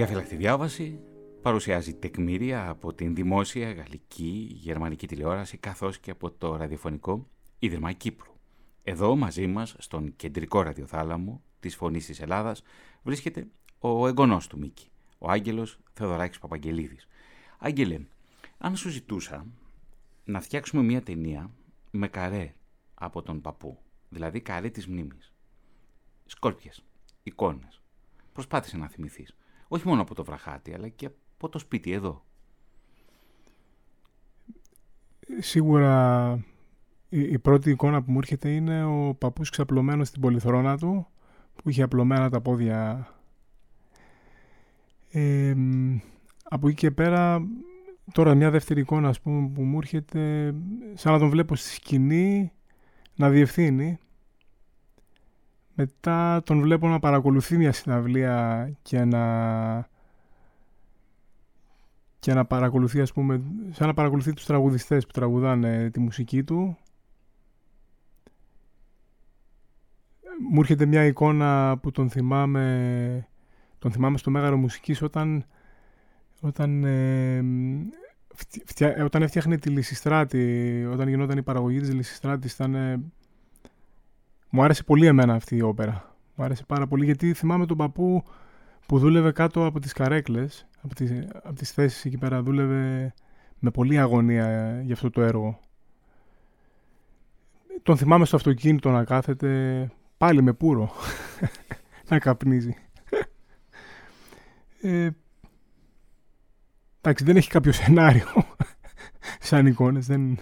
Η 0.00 0.02
αφυλακτή 0.02 0.36
διάβαση 0.36 1.00
παρουσιάζει 1.42 1.94
τεκμήρια 1.94 2.68
από 2.68 2.94
την 2.94 3.14
δημόσια 3.14 3.72
γαλλική 3.72 4.48
γερμανική 4.50 5.06
τηλεόραση 5.06 5.56
καθώς 5.56 5.98
και 5.98 6.10
από 6.10 6.30
το 6.30 6.56
ραδιοφωνικό 6.56 7.28
Ίδρυμα 7.58 7.92
Κύπρου. 7.92 8.32
Εδώ 8.82 9.16
μαζί 9.16 9.46
μας, 9.46 9.74
στον 9.78 10.16
κεντρικό 10.16 10.62
ραδιοθάλαμο 10.62 11.42
της 11.60 11.76
Φωνής 11.76 12.06
της 12.06 12.20
Ελλάδας, 12.20 12.62
βρίσκεται 13.02 13.48
ο 13.78 14.06
εγγονός 14.06 14.46
του 14.46 14.58
Μίκη, 14.58 14.90
ο 15.18 15.30
Άγγελος 15.30 15.78
Θεοδωράκης 15.92 16.38
Παπαγγελίδης. 16.38 17.06
Άγγελε, 17.58 18.00
αν 18.58 18.76
σου 18.76 18.88
ζητούσα 18.88 19.46
να 20.24 20.40
φτιάξουμε 20.40 20.82
μια 20.82 21.02
ταινία 21.02 21.50
με 21.90 22.08
καρέ 22.08 22.54
από 22.94 23.22
τον 23.22 23.40
παππού, 23.40 23.78
δηλαδή 24.08 24.40
καρέ 24.40 24.70
της 24.70 24.86
μνήμης, 24.86 25.32
σκόρπιες, 26.26 26.84
εικόνες, 27.22 27.80
προσπάθησε 28.32 28.76
να 28.76 28.88
θυμηθείς. 28.88 29.34
Όχι 29.72 29.88
μόνο 29.88 30.00
από 30.00 30.14
το 30.14 30.24
βραχάτι, 30.24 30.74
αλλά 30.74 30.88
και 30.88 31.10
από 31.34 31.48
το 31.48 31.58
σπίτι 31.58 31.92
εδώ. 31.92 32.24
Σίγουρα 35.38 36.44
η, 37.08 37.38
πρώτη 37.38 37.70
εικόνα 37.70 38.02
που 38.02 38.12
μου 38.12 38.18
έρχεται 38.18 38.50
είναι 38.50 38.84
ο 38.84 39.14
παππούς 39.14 39.50
ξαπλωμένος 39.50 40.08
στην 40.08 40.20
πολυθρόνα 40.20 40.78
του, 40.78 41.06
που 41.62 41.70
είχε 41.70 41.82
απλωμένα 41.82 42.30
τα 42.30 42.40
πόδια. 42.40 43.08
από 46.42 46.68
εκεί 46.68 46.76
και 46.76 46.90
πέρα, 46.90 47.46
τώρα 48.12 48.34
μια 48.34 48.50
δεύτερη 48.50 48.80
εικόνα 48.80 49.08
ας 49.08 49.20
πούμε, 49.20 49.50
που 49.54 49.62
μου 49.62 49.78
έρχεται, 49.78 50.54
σαν 50.94 51.12
να 51.12 51.18
τον 51.18 51.28
βλέπω 51.28 51.56
στη 51.56 51.68
σκηνή 51.68 52.52
να 53.14 53.30
διευθύνει 53.30 53.98
μετά 55.80 56.42
τον 56.44 56.60
βλέπω 56.60 56.88
να 56.88 56.98
παρακολουθεί 56.98 57.56
μια 57.56 57.72
συναυλία 57.72 58.70
και 58.82 59.04
να 59.04 59.88
και 62.18 62.34
να 62.34 62.44
παρακολουθεί 62.44 63.00
ας 63.00 63.12
πούμε 63.12 63.42
σαν 63.70 63.86
να 63.86 63.94
παρακολουθεί 63.94 64.32
τους 64.32 64.46
τραγουδιστές 64.46 65.06
που 65.06 65.12
τραγουδάνε 65.12 65.90
τη 65.90 66.00
μουσική 66.00 66.44
του. 66.44 66.76
Μου 70.50 70.60
έρχεται 70.60 70.86
μια 70.86 71.04
εικόνα 71.04 71.78
που 71.82 71.90
τον 71.90 72.10
θυμάμαι 72.10 73.28
τον 73.78 73.92
θυμάμαι 73.92 74.18
στο 74.18 74.30
Μέγαρο 74.30 74.56
Μουσικής 74.56 75.02
όταν 75.02 75.44
όταν, 76.40 76.84
ε, 76.84 77.44
φτια, 78.64 79.04
όταν 79.04 79.22
έφτιαχνε 79.22 79.58
τη 79.58 79.70
Λυσιστράτη 79.70 80.86
όταν 80.90 81.08
γινόταν 81.08 81.38
η 81.38 81.42
παραγωγή 81.42 81.80
της 81.80 81.92
Λυσιστράτης 81.92 82.52
ήταν 82.52 82.74
μου 84.50 84.62
άρεσε 84.62 84.82
πολύ 84.82 85.06
εμένα 85.06 85.34
αυτή 85.34 85.56
η 85.56 85.62
όπερα. 85.62 86.14
Μου 86.34 86.44
άρεσε 86.44 86.64
πάρα 86.64 86.86
πολύ 86.86 87.04
γιατί 87.04 87.32
θυμάμαι 87.34 87.66
τον 87.66 87.76
παππού 87.76 88.24
που 88.86 88.98
δούλευε 88.98 89.32
κάτω 89.32 89.66
από 89.66 89.80
τις 89.80 89.92
καρέκλες, 89.92 90.66
από 90.82 90.94
τις, 90.94 91.12
από 91.42 91.54
τις 91.54 91.70
θέσεις 91.70 92.04
εκεί 92.04 92.18
πέρα, 92.18 92.42
δούλευε 92.42 93.14
με 93.58 93.70
πολλή 93.70 93.98
αγωνία 93.98 94.80
για 94.84 94.94
αυτό 94.94 95.10
το 95.10 95.22
έργο. 95.22 95.60
Τον 97.82 97.96
θυμάμαι 97.96 98.24
στο 98.24 98.36
αυτοκίνητο 98.36 98.90
να 98.90 99.04
κάθεται 99.04 99.90
πάλι 100.16 100.42
με 100.42 100.52
πουρο, 100.52 100.92
να 102.08 102.18
καπνίζει. 102.18 102.76
Ε, 104.80 105.10
εντάξει, 107.00 107.24
δεν 107.24 107.36
έχει 107.36 107.48
κάποιο 107.50 107.72
σενάριο 107.72 108.26
σαν 109.48 109.66
εικόνες, 109.66 110.06
δεν, 110.06 110.34
δεν 110.34 110.38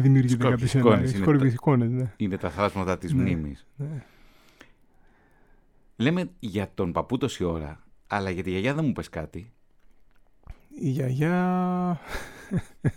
δημιουργείται 0.00 0.48
κάποιο 0.48 0.66
σενάριο. 0.66 1.08
Σκόρπιες 1.08 1.52
εικόνες, 1.52 1.90
ναι. 1.90 2.12
Είναι 2.16 2.36
τα 2.36 2.50
θάσματα 2.50 2.98
της 2.98 3.12
ναι, 3.12 3.22
μνήμης. 3.22 3.66
Ναι. 3.76 4.04
Λέμε 5.96 6.30
για 6.38 6.70
τον 6.74 6.92
παππού 6.92 7.16
τόση 7.16 7.44
ώρα, 7.44 7.80
αλλά 8.06 8.30
για 8.30 8.42
τη 8.42 8.50
γιαγιά 8.50 8.74
δεν 8.74 8.84
μου 8.84 8.92
πες 8.92 9.08
κάτι. 9.08 9.52
Η 10.80 10.88
γιαγιά... 10.88 12.00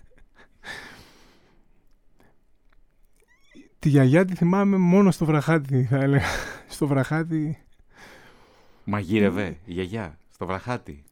τη 3.80 3.90
γιαγιά 3.90 4.26
τη 4.26 4.36
θυμάμαι 4.36 4.78
μόνο 4.78 5.12
στο 5.12 5.26
βραχάτι, 5.26 5.84
θα 5.84 5.98
έλεγα. 5.98 6.26
Στο 6.68 6.88
βραχάτι... 6.88 7.64
Μαγείρευε 8.84 9.58
η 9.66 9.74
γιαγιά, 9.74 10.18
στο 10.30 10.46
βραχάτι 10.46 11.04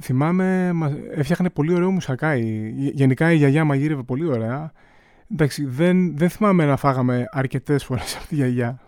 θυμάμαι, 0.00 0.72
έφτιαχνε 1.14 1.50
πολύ 1.50 1.74
ωραίο 1.74 1.90
μουσακάι. 1.90 2.72
Γενικά 2.74 3.32
η 3.32 3.36
γιαγιά 3.36 3.64
μαγείρευε 3.64 4.02
πολύ 4.02 4.26
ωραία. 4.26 4.72
Εντάξει, 5.32 5.64
δεν, 5.64 6.16
δεν 6.16 6.28
θυμάμαι 6.28 6.64
να 6.64 6.76
φάγαμε 6.76 7.24
αρκετές 7.30 7.84
φορές 7.84 8.14
από 8.16 8.26
τη 8.26 8.34
γιαγιά. 8.34 8.80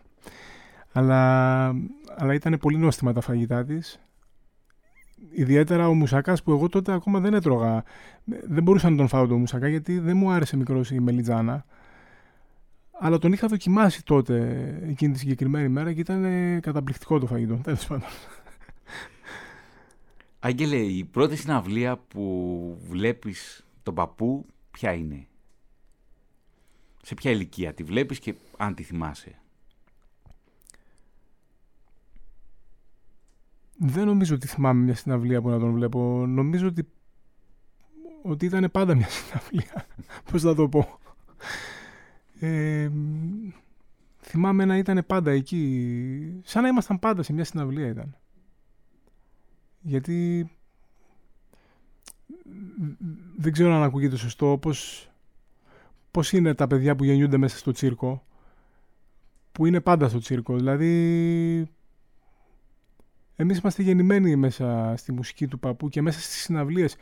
Αλλά, 0.93 1.67
αλλά 2.17 2.35
ήταν 2.35 2.59
πολύ 2.61 2.77
νόστιμα 2.77 3.13
τα 3.13 3.21
φαγητά 3.21 3.65
της. 3.65 4.01
Ιδιαίτερα 5.31 5.89
ο 5.89 5.95
μουσακάς 5.95 6.43
που 6.43 6.51
εγώ 6.51 6.69
τότε 6.69 6.93
ακόμα 6.93 7.21
δεν 7.21 7.35
έτρωγα. 7.35 7.83
Δεν 8.25 8.63
μπορούσα 8.63 8.91
να 8.91 8.97
τον 8.97 9.09
φάω 9.09 9.27
τον 9.27 9.39
μουσακά 9.39 9.69
γιατί 9.69 9.99
δεν 9.99 10.17
μου 10.17 10.31
άρεσε 10.31 10.57
μικρός 10.57 10.91
η 10.91 11.01
μελιτζάνα. 11.01 11.65
Αλλά 13.03 13.19
τον 13.19 13.33
είχα 13.33 13.47
δοκιμάσει 13.47 14.05
τότε 14.05 14.57
εκείνη 14.89 15.13
τη 15.13 15.19
συγκεκριμένη 15.19 15.69
μέρα 15.69 15.93
και 15.93 16.01
ήταν 16.01 16.25
καταπληκτικό 16.61 17.19
το 17.19 17.27
φαγητό. 17.27 17.55
Τέλος 17.55 17.87
πάντων. 17.87 18.09
Άγγελε, 20.43 20.77
η 20.77 21.05
πρώτη 21.05 21.37
συναυλία 21.37 21.97
που 21.97 22.79
βλέπεις 22.89 23.67
τον 23.83 23.95
παππού, 23.95 24.47
ποια 24.71 24.93
είναι; 24.93 25.27
Σε 27.03 27.15
ποια 27.15 27.31
ηλικία 27.31 27.75
τη 27.75 27.83
βλέπεις 27.83 28.19
και 28.19 28.35
αν 28.57 28.75
τη 28.75 28.83
θυμάσαι; 28.83 29.41
Δεν 33.77 34.07
νομίζω 34.07 34.35
ότι 34.35 34.47
θυμάμαι 34.47 34.83
μια 34.85 34.95
συναυλία 34.95 35.43
που 35.43 35.49
να 35.49 35.59
τον 35.59 35.73
βλέπω. 35.73 36.27
Νομίζω 36.27 36.67
ότι, 36.67 36.89
ότι 38.23 38.47
ήταν 38.47 38.71
πάντα 38.71 38.95
μια 38.95 39.09
συναυλία. 39.17 39.87
Πώς 40.31 40.43
θα 40.43 40.55
το 40.55 40.69
πω; 40.69 40.99
Ε, 42.41 42.91
θυμάμαι 44.21 44.65
να 44.65 44.77
ήταν 44.77 45.05
πάντα 45.07 45.31
εκεί. 45.31 46.41
Σαν 46.45 46.63
να 46.63 46.69
ήμασταν 46.69 46.99
πάντα 46.99 47.23
σε 47.23 47.33
μια 47.33 47.45
συναυλία 47.45 47.87
ήταν. 47.87 48.20
Γιατί 49.81 50.51
δεν 53.37 53.53
ξέρω 53.53 53.75
αν 53.75 53.83
ακούγεται 53.83 54.17
σωστό 54.17 54.59
πώς, 54.61 55.11
πώς 56.11 56.33
είναι 56.33 56.55
τα 56.55 56.67
παιδιά 56.67 56.97
που 56.97 57.05
γεννιούνται 57.05 57.37
μέσα 57.37 57.57
στο 57.57 57.73
τσίρκο 57.73 58.25
που 59.53 59.67
είναι 59.67 59.81
πάντα 59.81 60.09
στο 60.09 60.19
τσίρκο. 60.19 60.57
Δηλαδή 60.57 61.71
εμείς 63.37 63.59
είμαστε 63.59 63.83
γεννημένοι 63.83 64.37
μέσα 64.37 64.95
στη 64.97 65.13
μουσική 65.13 65.47
του 65.47 65.59
παππού 65.59 65.89
και 65.89 66.03
μέσα 66.03 66.21
στις 66.21 66.41
συναυλίες. 66.41 66.97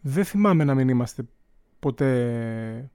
Δεν 0.00 0.24
θυμάμαι 0.24 0.64
να 0.64 0.74
μην 0.74 0.88
είμαστε 0.88 1.22
ποτέ 1.78 2.90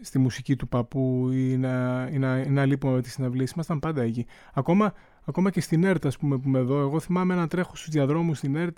στη 0.00 0.18
μουσική 0.18 0.56
του 0.56 0.68
παππού 0.68 1.30
ή 1.32 1.56
να, 1.56 2.08
ή 2.12 2.18
να, 2.18 2.38
ή 2.38 2.50
να 2.50 2.64
λείπουμε 2.66 2.92
με 2.92 3.02
τις 3.02 3.12
συναυλίες. 3.12 3.50
Ήμασταν 3.50 3.78
πάντα 3.78 4.02
εκεί. 4.02 4.26
Ακόμα 4.52 4.94
Ακόμα 5.28 5.50
και 5.50 5.60
στην 5.60 5.84
ΕΡΤ, 5.84 6.06
ας 6.06 6.18
πούμε, 6.18 6.38
που 6.38 6.48
είμαι 6.48 6.58
εδώ, 6.58 6.80
εγώ 6.80 7.00
θυμάμαι 7.00 7.34
να 7.34 7.48
τρέχω 7.48 7.76
στους 7.76 7.90
διαδρόμους 7.90 8.38
στην 8.38 8.56
ΕΡΤ 8.56 8.76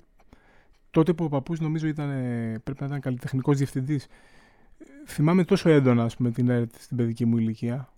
τότε 0.91 1.13
που 1.13 1.25
ο 1.25 1.29
παππούς 1.29 1.61
νομίζω 1.61 1.87
ήταν, 1.87 2.09
πρέπει 2.65 2.81
να 2.81 2.87
ήταν 2.87 3.01
καλλιτεχνικός 3.01 3.57
διευθυντής. 3.57 4.07
Θυμάμαι 5.07 5.45
τόσο 5.45 5.71
έντονα, 5.71 6.05
ας 6.05 6.17
πούμε, 6.17 6.31
την 6.31 6.49
ΕΡΤ 6.49 6.75
στην 6.79 6.97
παιδική 6.97 7.25
μου 7.25 7.39
ηλικία. 7.39 7.93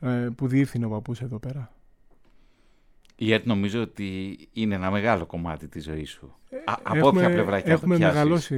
Ε, 0.00 0.28
που 0.36 0.46
διεύθυνε 0.46 0.86
ο 0.86 0.88
παππούς 0.88 1.20
εδώ 1.20 1.38
πέρα. 1.38 1.72
Η 3.16 3.32
ΕΡΤ 3.32 3.46
νομίζω 3.46 3.80
ότι 3.80 4.38
είναι 4.52 4.74
ένα 4.74 4.90
μεγάλο 4.90 5.26
κομμάτι 5.26 5.68
της 5.68 5.84
ζωής 5.84 6.10
σου. 6.10 6.34
Ε, 6.50 6.56
από 6.82 7.06
όποια 7.06 7.30
πλευρά 7.30 7.60
και 7.60 7.70
έχουμε 7.70 7.98
μεγαλώσει, 7.98 8.56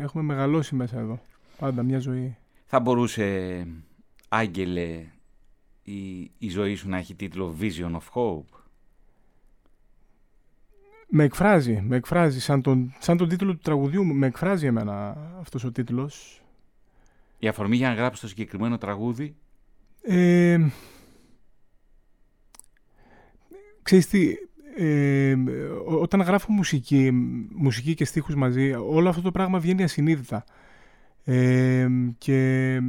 έχουμε 0.00 0.22
μεγαλώσει 0.22 0.74
μέσα 0.74 0.98
εδώ. 0.98 1.20
Πάντα 1.58 1.82
μια 1.82 1.98
ζωή. 1.98 2.36
Θα 2.64 2.80
μπορούσε, 2.80 3.66
Άγγελε, 4.28 5.04
η, 5.84 6.30
η 6.38 6.48
ζωή 6.48 6.74
σου 6.74 6.88
να 6.88 6.96
έχει 6.96 7.14
τίτλο 7.14 7.56
Vision 7.60 7.92
of 7.92 8.02
Hope; 8.14 8.58
Με 11.08 11.24
εκφράζει, 11.24 11.80
με 11.80 11.96
εκφράζει. 11.96 12.40
Σαν 12.40 12.62
τον, 12.62 12.94
σαν 12.98 13.16
τον 13.16 13.28
τίτλο 13.28 13.52
του 13.52 13.60
τραγουδιού 13.62 14.04
με 14.04 14.26
εκφράζει 14.26 14.66
εμένα 14.66 15.16
αυτός 15.40 15.64
ο 15.64 15.72
τίτλος. 15.72 16.42
Η 17.38 17.48
αφορμή 17.48 17.76
για 17.76 17.88
να 17.88 17.94
γράψεις 17.94 18.20
το 18.20 18.28
συγκεκριμένο 18.28 18.78
τραγούδι; 18.78 19.36
Ε, 20.02 20.66
ξέρεις 23.82 24.06
τι, 24.06 24.34
ε, 24.76 25.34
όταν 25.84 26.20
γράφω 26.20 26.52
μουσική, 26.52 27.10
μουσική 27.54 27.94
και 27.94 28.04
στίχους 28.04 28.34
μαζί, 28.34 28.72
όλο 28.72 29.08
αυτό 29.08 29.22
το 29.22 29.30
πράγμα 29.30 29.58
βγαίνει 29.58 29.82
ασυνείδητα. 29.82 30.44
Ε, 31.24 31.88
και 32.18 32.80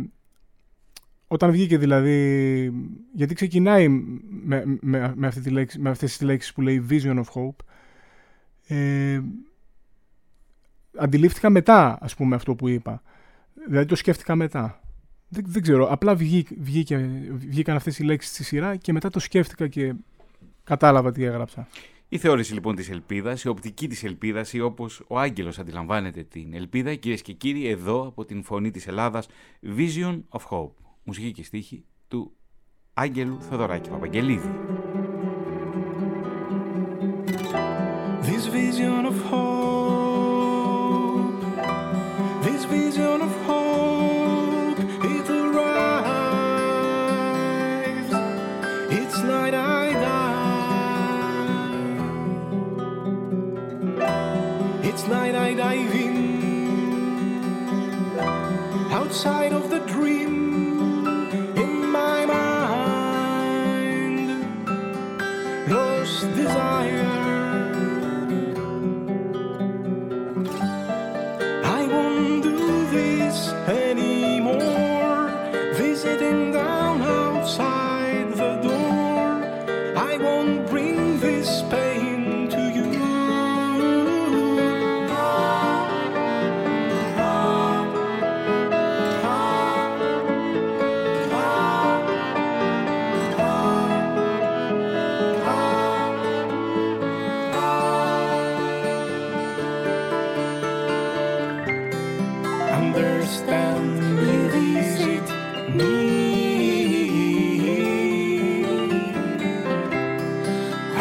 όταν 1.27 1.51
βγήκε 1.51 1.77
δηλαδή, 1.77 2.71
γιατί 3.13 3.33
ξεκινάει 3.33 3.87
με, 3.87 4.63
με, 4.81 5.13
με, 5.15 5.27
αυτή 5.27 5.41
τη 5.41 5.49
λέξη, 5.49 5.79
με 5.79 5.89
αυτές 5.89 6.17
τις 6.17 6.27
λέξεις 6.27 6.53
που 6.53 6.61
λέει 6.61 6.85
Vision 6.89 7.15
of 7.15 7.23
Hope, 7.33 7.65
ε, 8.67 9.21
αντιλήφθηκα 10.97 11.49
μετά, 11.49 11.97
ας 12.01 12.15
πούμε, 12.15 12.35
αυτό 12.35 12.55
που 12.55 12.67
είπα. 12.67 13.01
Δηλαδή 13.67 13.85
το 13.85 13.95
σκέφτηκα 13.95 14.35
μετά. 14.35 14.79
Δεν, 15.27 15.43
δεν 15.47 15.61
ξέρω, 15.61 15.91
απλά 15.91 16.15
βγήκε, 16.15 16.55
βγήκε, 16.59 17.09
βγήκαν 17.31 17.75
αυτές 17.75 17.99
οι 17.99 18.03
λέξεις 18.03 18.31
στη 18.31 18.43
σειρά 18.43 18.75
και 18.75 18.93
μετά 18.93 19.09
το 19.09 19.19
σκέφτηκα 19.19 19.67
και 19.67 19.93
κατάλαβα 20.63 21.11
τι 21.11 21.23
έγραψα. 21.23 21.67
Η 22.09 22.17
θεώρηση 22.17 22.53
λοιπόν 22.53 22.75
της 22.75 22.89
ελπίδας, 22.89 23.43
η 23.43 23.47
οπτική 23.47 23.87
της 23.87 24.03
ελπίδας 24.03 24.53
ή 24.53 24.59
όπως 24.59 25.03
ο 25.07 25.19
Άγγελος 25.19 25.59
αντιλαμβάνεται 25.59 26.23
την 26.23 26.53
ελπίδα, 26.53 26.95
κυρίες 26.95 27.21
και 27.21 27.33
κύριοι, 27.33 27.67
εδώ 27.67 28.07
από 28.07 28.25
την 28.25 28.43
φωνή 28.43 28.71
της 28.71 28.87
Ελλάδας, 28.87 29.27
Vision 29.77 30.21
of 30.29 30.41
Hope, 30.49 30.84
μουσική 31.05 31.31
και 31.31 31.43
στίχη 31.43 31.85
του 32.07 32.35
Άγγελου 32.93 33.41
Θεοδωράκη 33.41 33.89
Παπαγγελίδη. 33.89 34.49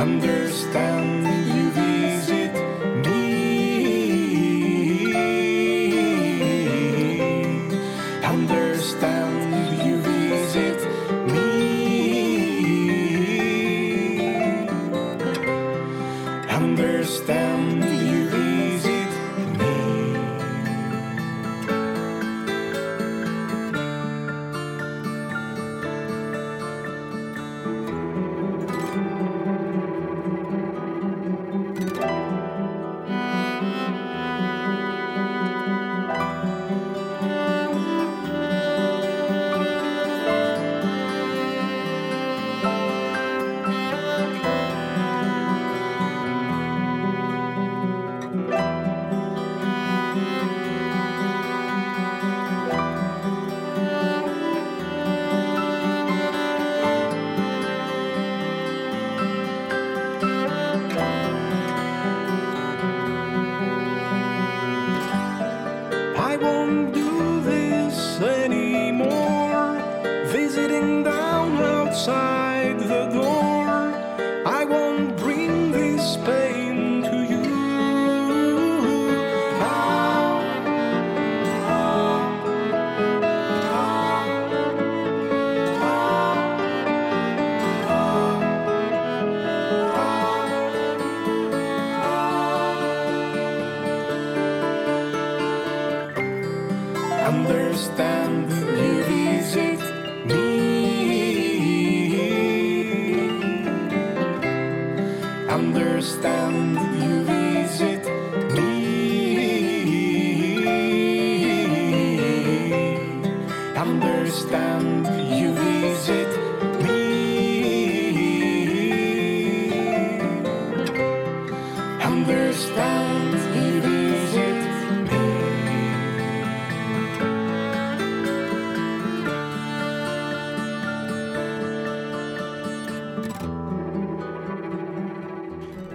Understand 0.05 1.25
you 1.57 1.63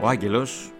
Ο 0.09 0.11
Άγγελος 0.11 0.71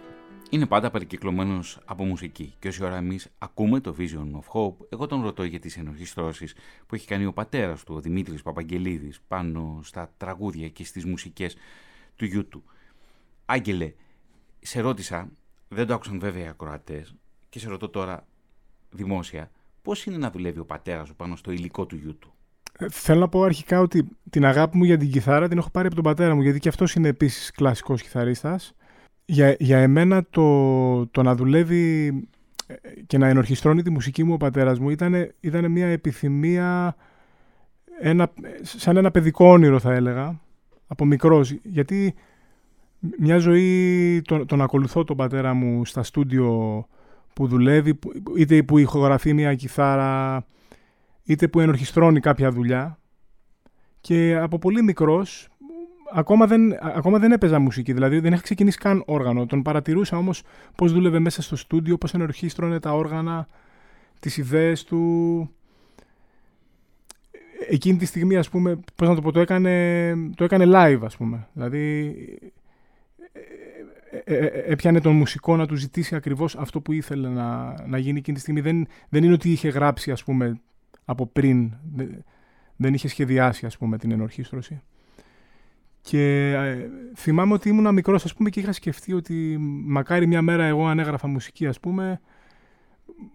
είναι 0.50 0.66
πάντα 0.66 0.90
περικυκλωμένος 0.90 1.78
από 1.84 2.04
μουσική 2.04 2.54
και 2.58 2.68
όση 2.68 2.84
ώρα 2.84 2.96
εμείς 2.96 3.28
ακούμε 3.38 3.80
το 3.80 3.94
Vision 3.98 4.30
of 4.40 4.52
Hope, 4.52 4.86
εγώ 4.88 5.06
τον 5.06 5.22
ρωτώ 5.22 5.44
για 5.44 5.58
τις 5.58 5.76
ενορχιστρώσεις 5.76 6.54
που 6.86 6.94
έχει 6.94 7.06
κάνει 7.06 7.24
ο 7.24 7.32
πατέρας 7.32 7.84
του, 7.84 7.94
ο 7.94 8.00
Δημήτρης 8.00 8.42
Παπαγγελίδης, 8.42 9.20
πάνω 9.28 9.80
στα 9.82 10.12
τραγούδια 10.16 10.68
και 10.68 10.84
στις 10.84 11.04
μουσικές 11.04 11.56
του 12.16 12.24
γιού 12.24 12.48
του. 12.48 12.64
Άγγελε, 13.46 13.92
σε 14.60 14.80
ρώτησα, 14.80 15.30
δεν 15.68 15.86
το 15.86 15.94
άκουσαν 15.94 16.20
βέβαια 16.20 16.44
οι 16.44 16.48
ακροατές 16.48 17.14
και 17.48 17.58
σε 17.58 17.68
ρωτώ 17.68 17.88
τώρα 17.88 18.26
δημόσια, 18.90 19.50
πώς 19.82 20.04
είναι 20.04 20.16
να 20.16 20.30
δουλεύει 20.30 20.58
ο 20.58 20.64
πατέρας 20.64 21.08
σου 21.08 21.16
πάνω 21.16 21.36
στο 21.36 21.50
υλικό 21.50 21.86
του 21.86 21.96
γιού 21.96 22.18
του; 22.18 22.34
Ε, 22.78 22.88
Θέλω 22.88 23.20
να 23.20 23.28
πω 23.28 23.42
αρχικά 23.42 23.80
ότι 23.80 24.08
την 24.30 24.44
αγάπη 24.44 24.76
μου 24.76 24.84
για 24.84 24.96
την 24.96 25.10
κιθάρα 25.10 25.48
την 25.48 25.58
έχω 25.58 25.70
πάρει 25.70 25.86
από 25.86 25.94
τον 25.94 26.04
πατέρα 26.04 26.34
μου, 26.34 26.42
γιατί 26.42 26.58
και 26.58 26.68
αυτός 26.68 26.94
είναι 26.94 27.08
επίσης 27.08 27.50
κλασικός 27.50 28.02
κιθαρίστας. 28.02 28.74
Για, 29.32 29.56
για 29.58 29.78
εμένα 29.78 30.26
το, 30.30 31.06
το 31.06 31.22
να 31.22 31.34
δουλεύει 31.34 32.06
ε, 32.66 32.74
και 33.06 33.18
να 33.18 33.28
ενορχιστρώνει 33.28 33.82
τη 33.82 33.90
μουσική 33.90 34.24
μου 34.24 34.32
ο 34.32 34.36
πατέρας 34.36 34.78
μου 34.78 34.90
ήταν, 34.90 35.32
ήταν 35.40 35.70
μια 35.70 35.86
επιθυμία, 35.86 36.96
ένα, 38.00 38.32
σαν 38.62 38.96
ένα 38.96 39.10
παιδικό 39.10 39.46
όνειρο 39.46 39.78
θα 39.78 39.92
έλεγα, 39.92 40.40
από 40.86 41.04
μικρός. 41.04 41.50
Γιατί 41.62 42.14
μια 43.18 43.38
ζωή 43.38 44.22
τον, 44.24 44.46
τον 44.46 44.62
ακολουθώ 44.62 45.04
τον 45.04 45.16
πατέρα 45.16 45.54
μου 45.54 45.84
στα 45.84 46.02
στούντιο 46.02 46.86
που 47.32 47.46
δουλεύει, 47.46 47.94
που- 47.94 48.12
είτε 48.36 48.62
που 48.62 48.78
ηχογραφεί 48.78 49.32
μια 49.34 49.54
κιθάρα, 49.54 50.44
είτε 51.24 51.48
που 51.48 51.60
ενορχιστρώνει 51.60 52.20
κάποια 52.20 52.50
δουλειά. 52.50 52.98
Και 54.00 54.36
από 54.36 54.58
πολύ 54.58 54.82
μικρός, 54.82 55.48
ακόμα 56.12 56.46
δεν, 56.46 56.78
ακόμα 56.80 57.18
δεν 57.18 57.32
έπαιζα 57.32 57.58
μουσική, 57.58 57.92
δηλαδή 57.92 58.20
δεν 58.20 58.32
είχα 58.32 58.42
ξεκινήσει 58.42 58.78
καν 58.78 59.02
όργανο. 59.06 59.46
Τον 59.46 59.62
παρατηρούσα 59.62 60.16
όμως 60.16 60.42
πώς 60.76 60.92
δούλευε 60.92 61.18
μέσα 61.18 61.42
στο 61.42 61.56
στούντιο, 61.56 61.98
πώς 61.98 62.14
ενορχίστρωνε 62.14 62.80
τα 62.80 62.92
όργανα, 62.92 63.46
τις 64.20 64.36
ιδέες 64.36 64.84
του. 64.84 65.50
Εκείνη 67.68 67.98
τη 67.98 68.04
στιγμή, 68.04 68.36
ας 68.36 68.48
πούμε, 68.48 68.80
πώς 68.94 69.08
να 69.08 69.14
το 69.14 69.20
πω, 69.20 69.32
το 69.32 69.40
έκανε, 69.40 70.14
το 70.34 70.44
έκανε 70.44 70.64
live, 70.68 71.00
ας 71.04 71.16
πούμε. 71.16 71.48
Δηλαδή, 71.52 72.14
ε, 74.24 74.36
ε, 74.36 74.46
έπιανε 74.46 75.00
τον 75.00 75.14
μουσικό 75.16 75.56
να 75.56 75.66
του 75.66 75.74
ζητήσει 75.74 76.14
ακριβώς 76.14 76.56
αυτό 76.56 76.80
που 76.80 76.92
ήθελε 76.92 77.28
να, 77.28 77.74
να 77.86 77.98
γίνει 77.98 78.18
εκείνη 78.18 78.36
τη 78.36 78.42
στιγμή. 78.42 78.60
Δεν, 78.60 78.86
δεν 79.08 79.24
είναι 79.24 79.32
ότι 79.32 79.50
είχε 79.50 79.68
γράψει, 79.68 80.10
ας 80.10 80.24
πούμε, 80.24 80.60
από 81.04 81.26
πριν, 81.26 81.72
δεν 82.76 82.94
είχε 82.94 83.08
σχεδιάσει, 83.08 83.66
ας 83.66 83.76
πούμε, 83.76 83.98
την 83.98 84.10
ενορχίστρωση. 84.10 84.80
Και 86.00 86.52
ε, 86.52 86.88
θυμάμαι 87.16 87.52
ότι 87.52 87.68
ήμουν 87.68 87.94
μικρός, 87.94 88.24
ας 88.24 88.34
πούμε, 88.34 88.50
και 88.50 88.60
είχα 88.60 88.72
σκεφτεί 88.72 89.12
ότι 89.12 89.56
μακάρι 89.84 90.26
μια 90.26 90.42
μέρα 90.42 90.64
εγώ 90.64 90.86
αν 90.86 90.98
έγραφα 90.98 91.28
μουσική, 91.28 91.66
ας 91.66 91.80
πούμε. 91.80 92.20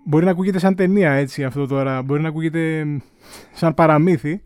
Μπορεί 0.05 0.25
να 0.25 0.31
ακούγεται 0.31 0.59
σαν 0.59 0.75
ταινία 0.75 1.11
έτσι 1.11 1.43
αυτό 1.43 1.67
τώρα, 1.67 2.01
μπορεί 2.01 2.21
να 2.21 2.27
ακούγεται 2.27 2.85
σαν 3.53 3.73
παραμύθι, 3.73 4.43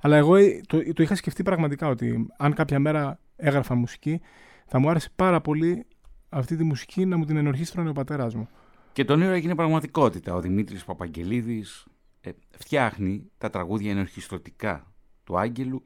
αλλά 0.00 0.16
εγώ 0.16 0.36
ε, 0.36 0.60
το, 0.66 0.92
το 0.92 1.02
είχα 1.02 1.14
σκεφτεί 1.14 1.42
πραγματικά 1.42 1.88
ότι 1.88 2.26
αν 2.38 2.54
κάποια 2.54 2.78
μέρα 2.78 3.18
έγραφα 3.36 3.74
μουσική, 3.74 4.20
θα 4.66 4.78
μου 4.78 4.90
άρεσε 4.90 5.08
πάρα 5.16 5.40
πολύ 5.40 5.86
αυτή 6.28 6.56
τη 6.56 6.64
μουσική 6.64 7.06
να 7.06 7.16
μου 7.16 7.24
την 7.24 7.36
ενορχίστρωνε 7.36 7.88
ο 7.88 7.92
πατέρας 7.92 8.34
μου. 8.34 8.48
Και 8.92 9.04
τον 9.04 9.20
όνειρο 9.20 9.32
έγινε 9.32 9.54
πραγματικότητα. 9.54 10.34
Ο 10.34 10.40
Δημήτρης 10.40 10.84
Παπαγγελίδης 10.84 11.86
ε, 12.20 12.30
φτιάχνει 12.50 13.30
τα 13.38 13.50
τραγούδια 13.50 13.90
ενορχιστρωτικά 13.90 14.92
του 15.24 15.38
Άγγελου 15.38 15.84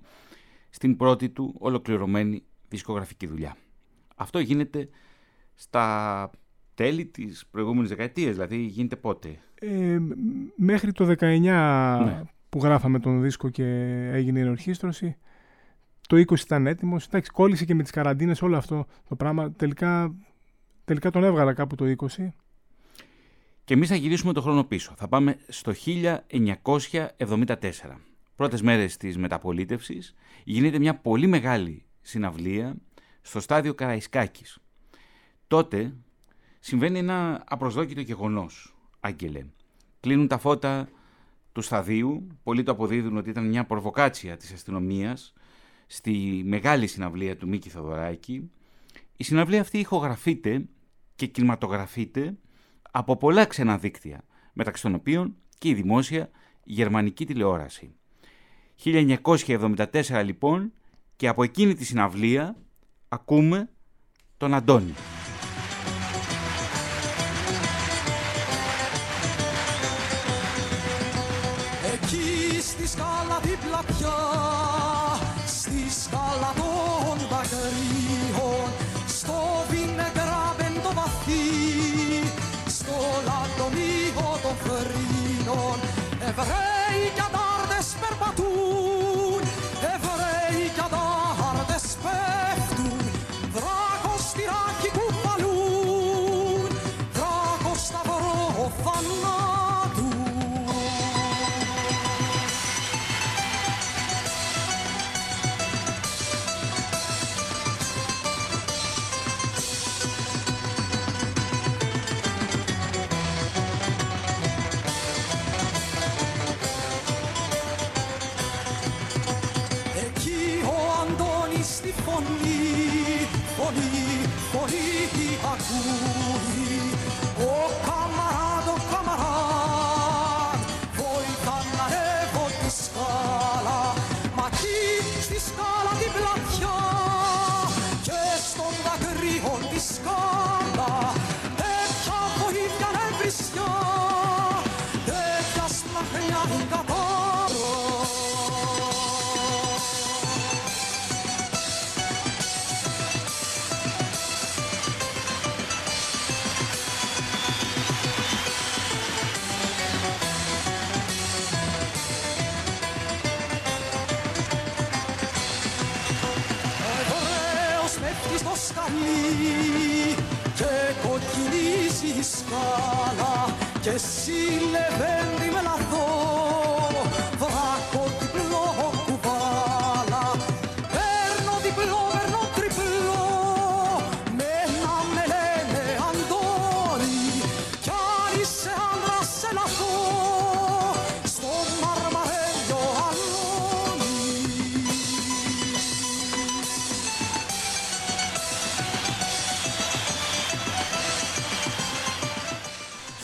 στην 0.76 0.96
πρώτη 0.96 1.28
του 1.28 1.54
ολοκληρωμένη 1.58 2.42
δισκογραφική 2.68 3.26
δουλειά. 3.26 3.56
Αυτό 4.16 4.38
γίνεται 4.38 4.88
στα 5.54 6.30
τέλη 6.74 7.06
της 7.06 7.46
προηγούμενης 7.50 7.88
δεκαετίας, 7.88 8.32
δηλαδή 8.32 8.56
γίνεται 8.56 8.96
πότε; 8.96 9.38
Ε, 9.54 9.98
μέχρι 10.56 10.92
το 10.92 11.14
19 11.18 12.02
ναι. 12.04 12.22
που 12.48 12.58
γράφαμε 12.58 12.98
τον 12.98 13.22
δίσκο 13.22 13.48
και 13.48 13.64
έγινε 14.12 14.38
η 14.38 14.42
ενορχίστρωση, 14.42 15.16
το 16.08 16.16
20 16.16 16.38
ήταν 16.38 16.66
έτοιμος. 16.66 17.06
Εντάξει, 17.06 17.30
κόλλησε 17.30 17.64
και 17.64 17.74
με 17.74 17.82
τις 17.82 17.92
καραντίνες 17.92 18.42
όλο 18.42 18.56
αυτό 18.56 18.86
το 19.08 19.16
πράγμα. 19.16 19.52
Τελικά, 19.52 20.14
τελικά 20.84 21.10
τον 21.10 21.24
έβγαλα 21.24 21.52
κάπου 21.52 21.74
το 21.74 21.84
20. 21.84 22.34
Και 23.64 23.74
εμείς 23.74 23.88
θα 23.88 23.96
γυρίσουμε 23.96 24.32
το 24.32 24.40
χρόνο 24.40 24.64
πίσω. 24.64 24.94
Θα 24.96 25.08
πάμε 25.08 25.36
στο 25.48 25.72
1974 25.72 28.00
πρώτες 28.37 28.62
μέρες 28.62 28.96
της 28.96 29.18
μεταπολίτευσης 29.18 30.14
γίνεται 30.44 30.79
μια 30.79 30.94
πολύ 30.94 31.27
μεγάλη 31.27 31.85
συναυλία 32.03 32.77
στο 33.22 33.40
στάδιο 33.40 33.75
Καραϊσκάκης. 33.75 34.59
Τότε 35.46 35.94
συμβαίνει 36.61 36.99
ένα 36.99 37.44
απροσδόκητο 37.49 38.01
γεγονός, 38.01 38.77
Άγγελε. 39.01 39.44
Κλείνουν 40.01 40.29
τα 40.29 40.38
φώτα 40.38 40.88
του 41.53 41.61
σταδίου, 41.61 42.27
πολλοί 42.42 42.62
το 42.62 42.72
αποδίδουν 42.72 43.16
ότι 43.16 43.31
ήταν 43.31 43.49
μια 43.49 43.64
προβοκάτσια 43.64 44.37
της 44.37 44.53
αστυνομίας 44.53 45.33
στη 45.87 46.42
μεγάλη 46.44 46.87
συναυλία 46.87 47.37
του 47.37 47.49
Μίκη 47.49 47.68
Θοδωράκη. 47.68 48.51
Η 49.16 49.25
συναυλία 49.25 49.61
αυτή 49.61 49.79
ηχογραφείται 49.79 50.68
και 51.14 51.27
κινηματογραφείται 51.27 52.37
από 52.90 53.16
πολλά 53.16 53.44
ξένα 53.44 53.79
δίκτυα, 53.79 54.25
μεταξύ 54.53 54.83
των 54.83 54.94
οποίων 54.94 55.37
και 55.59 55.68
η 55.68 55.75
δημόσια 55.75 56.31
γερμανική 56.64 57.27
τηλεόραση. 57.27 57.94
1974 58.84 60.22
λοιπόν 60.24 60.72
και 61.16 61.28
από 61.28 61.42
εκείνη 61.42 61.74
τη 61.74 61.84
συναυλία 61.84 62.56
ακούμε 63.08 63.68
τον 64.36 64.54
Αντώνη. 64.54 64.94
Εκεί 71.92 72.60
στη 72.60 72.88
σκάλα 72.88 73.40
την 73.42 73.58
πλατιά, 73.68 74.18
στη 75.46 75.90
σκάλα 76.02 76.52
των 76.56 77.18
δακρύων, 77.30 78.70
στο 79.06 79.34
βινεγκράμπεν 79.68 80.82
το 80.82 80.92
βαθύ, 80.94 81.46
στο 82.68 82.96
λαντονίο 83.26 84.38
των 84.42 84.56
φρύνων, 84.56 85.78
Εβραίοι 86.28 86.65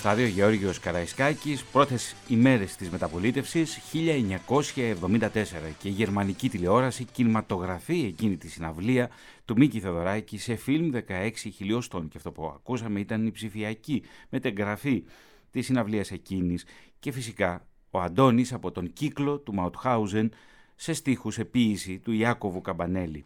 Στάδιο 0.02 0.26
Γεώργιος 0.26 0.80
Καραϊσκάκης, 0.80 1.64
πρώτες 1.64 2.16
ημέρες 2.28 2.76
της 2.76 2.90
μεταπολίτευσης 2.90 3.80
1974 3.92 5.74
και 5.78 5.88
η 5.88 5.90
γερμανική 5.90 6.48
τηλεόραση 6.48 7.04
κινηματογραφεί 7.04 8.04
εκείνη 8.04 8.36
τη 8.36 8.48
συναυλία 8.48 9.10
του 9.44 9.54
Μίκη 9.56 9.80
Θεοδωράκη 9.80 10.38
σε 10.38 10.56
φιλμ 10.56 10.90
16 11.08 11.30
χιλιοστών 11.54 12.08
και 12.08 12.16
αυτό 12.16 12.32
που 12.32 12.44
ακούσαμε 12.46 13.00
ήταν 13.00 13.26
η 13.26 13.30
ψηφιακή 13.30 14.02
μετεγγραφή 14.28 15.04
της 15.50 15.66
συναυλίας 15.66 16.10
εκείνης 16.10 16.64
και 16.98 17.12
φυσικά 17.12 17.66
ο 17.90 18.00
Αντώνης 18.00 18.52
από 18.52 18.70
τον 18.70 18.92
κύκλο 18.92 19.38
του 19.38 19.54
Μαουτχάουζεν 19.54 20.32
σε 20.74 20.92
στίχους 20.92 21.38
επίηση 21.38 21.98
του 21.98 22.12
Ιάκωβου 22.12 22.60
Καμπανέλη. 22.60 23.24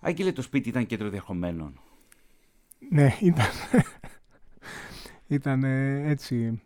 Άγγελε 0.00 0.32
το 0.32 0.42
σπίτι 0.42 0.68
ήταν 0.68 0.86
κέντρο 0.86 1.08
διαχωμένων. 1.08 1.80
Ναι, 2.88 3.16
ήταν, 3.20 3.46
ήταν 5.34 5.64
ε, 5.64 6.10
έτσι. 6.10 6.62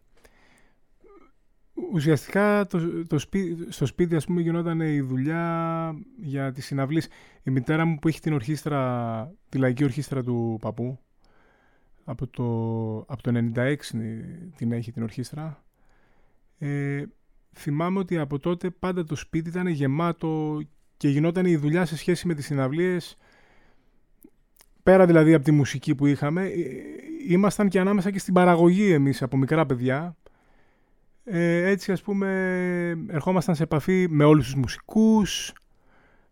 Ουσιαστικά 1.92 2.66
το, 2.66 3.06
το 3.06 3.18
σπί- 3.18 3.72
στο 3.72 3.86
σπίτι 3.86 4.16
ας 4.16 4.24
πούμε 4.24 4.40
γινόταν 4.40 4.80
η 4.80 5.00
δουλειά 5.00 5.94
για 6.20 6.52
τις 6.52 6.64
συναυλίες. 6.66 7.08
Η 7.42 7.50
μητέρα 7.50 7.84
μου 7.84 7.98
που 7.98 8.08
έχει 8.08 8.20
την 8.20 8.32
ορχήστρα, 8.32 9.34
τη 9.48 9.58
λαϊκή 9.58 9.84
ορχήστρα 9.84 10.22
του 10.22 10.58
παππού, 10.60 10.98
από 12.04 12.26
το, 12.26 12.44
από 12.98 13.22
το 13.22 13.50
96 13.54 13.76
την 14.56 14.72
έχει 14.72 14.92
την 14.92 15.02
ορχήστρα. 15.02 15.64
Ε, 16.58 17.02
θυμάμαι 17.52 17.98
ότι 17.98 18.18
από 18.18 18.38
τότε 18.38 18.70
πάντα 18.70 19.04
το 19.04 19.14
σπίτι 19.14 19.48
ήταν 19.48 19.66
γεμάτο 19.66 20.60
και 20.96 21.08
γινόταν 21.08 21.46
η 21.46 21.56
δουλειά 21.56 21.84
σε 21.84 21.96
σχέση 21.96 22.26
με 22.26 22.34
τις 22.34 22.44
συναυλίες 22.44 23.16
πέρα 24.86 25.06
δηλαδή 25.06 25.34
από 25.34 25.44
τη 25.44 25.50
μουσική 25.50 25.94
που 25.94 26.06
είχαμε, 26.06 26.46
ε, 26.46 26.52
ήμασταν 27.28 27.68
και 27.68 27.80
ανάμεσα 27.80 28.10
και 28.10 28.18
στην 28.18 28.34
παραγωγή 28.34 28.92
εμείς 28.92 29.22
από 29.22 29.36
μικρά 29.36 29.66
παιδιά. 29.66 30.16
Ε, 31.24 31.70
έτσι 31.70 31.92
ας 31.92 32.02
πούμε 32.02 32.28
ερχόμασταν 33.08 33.54
σε 33.54 33.62
επαφή 33.62 34.06
με 34.10 34.24
όλους 34.24 34.44
τους 34.44 34.54
μουσικούς, 34.54 35.52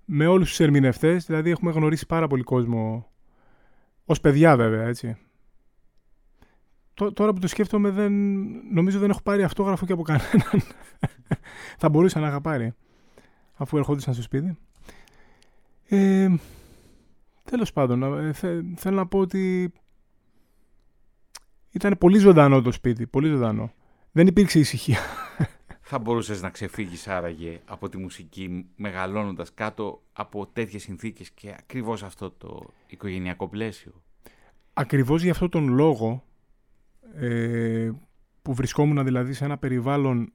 με 0.04 0.26
όλους 0.26 0.48
τους 0.48 0.60
ερμηνευτές, 0.60 1.26
δηλαδή 1.26 1.50
έχουμε 1.50 1.70
γνωρίσει 1.72 2.06
πάρα 2.06 2.26
πολύ 2.26 2.42
κόσμο 2.42 3.08
ως 4.04 4.20
παιδιά 4.20 4.56
βέβαια 4.56 4.86
έτσι. 4.86 5.16
Τώρα 6.94 7.32
που 7.32 7.38
το 7.38 7.46
σκέφτομαι 7.46 7.90
δεν, 7.90 8.12
νομίζω 8.72 8.98
δεν 8.98 9.10
έχω 9.10 9.22
πάρει 9.22 9.42
αυτόγραφο 9.42 9.86
και 9.86 9.92
από 9.92 10.02
κανέναν. 10.02 10.62
Θα 11.78 11.88
μπορούσα 11.88 12.20
να 12.20 12.28
είχα 12.28 12.40
πάρει 12.40 12.72
αφού 13.54 13.76
ερχόντουσαν 13.76 14.14
στο 14.14 14.22
σπίτι. 14.22 14.56
Ε, 15.88 16.34
τέλος 17.44 17.72
πάντων, 17.72 18.02
ε, 18.02 18.32
θέλω 18.76 18.96
να 18.96 19.06
πω 19.06 19.18
ότι 19.18 19.72
ήταν 21.74 21.98
πολύ 21.98 22.18
ζωντανό 22.18 22.62
το 22.62 22.72
σπίτι, 22.72 23.06
πολύ 23.06 23.28
ζωντανό. 23.28 23.72
Δεν 24.12 24.26
υπήρξε 24.26 24.58
ησυχία. 24.58 24.98
Θα 25.80 25.98
μπορούσες 25.98 26.42
να 26.42 26.50
ξεφύγεις 26.50 27.08
άραγε 27.08 27.60
από 27.64 27.88
τη 27.88 27.96
μουσική 27.96 28.66
μεγαλώνοντας 28.76 29.54
κάτω 29.54 30.02
από 30.12 30.46
τέτοιες 30.46 30.82
συνθήκες 30.82 31.30
και 31.30 31.54
ακριβώς 31.58 32.02
αυτό 32.02 32.30
το 32.30 32.70
οικογενειακό 32.86 33.48
πλαίσιο; 33.48 34.02
Ακριβώς 34.72 35.22
για 35.22 35.32
αυτόν 35.32 35.50
τον 35.50 35.68
λόγο 35.68 36.24
ε, 37.14 37.90
που 38.42 38.54
βρισκόμουν 38.54 39.04
δηλαδή 39.04 39.32
σε 39.32 39.44
ένα 39.44 39.58
περιβάλλον 39.58 40.32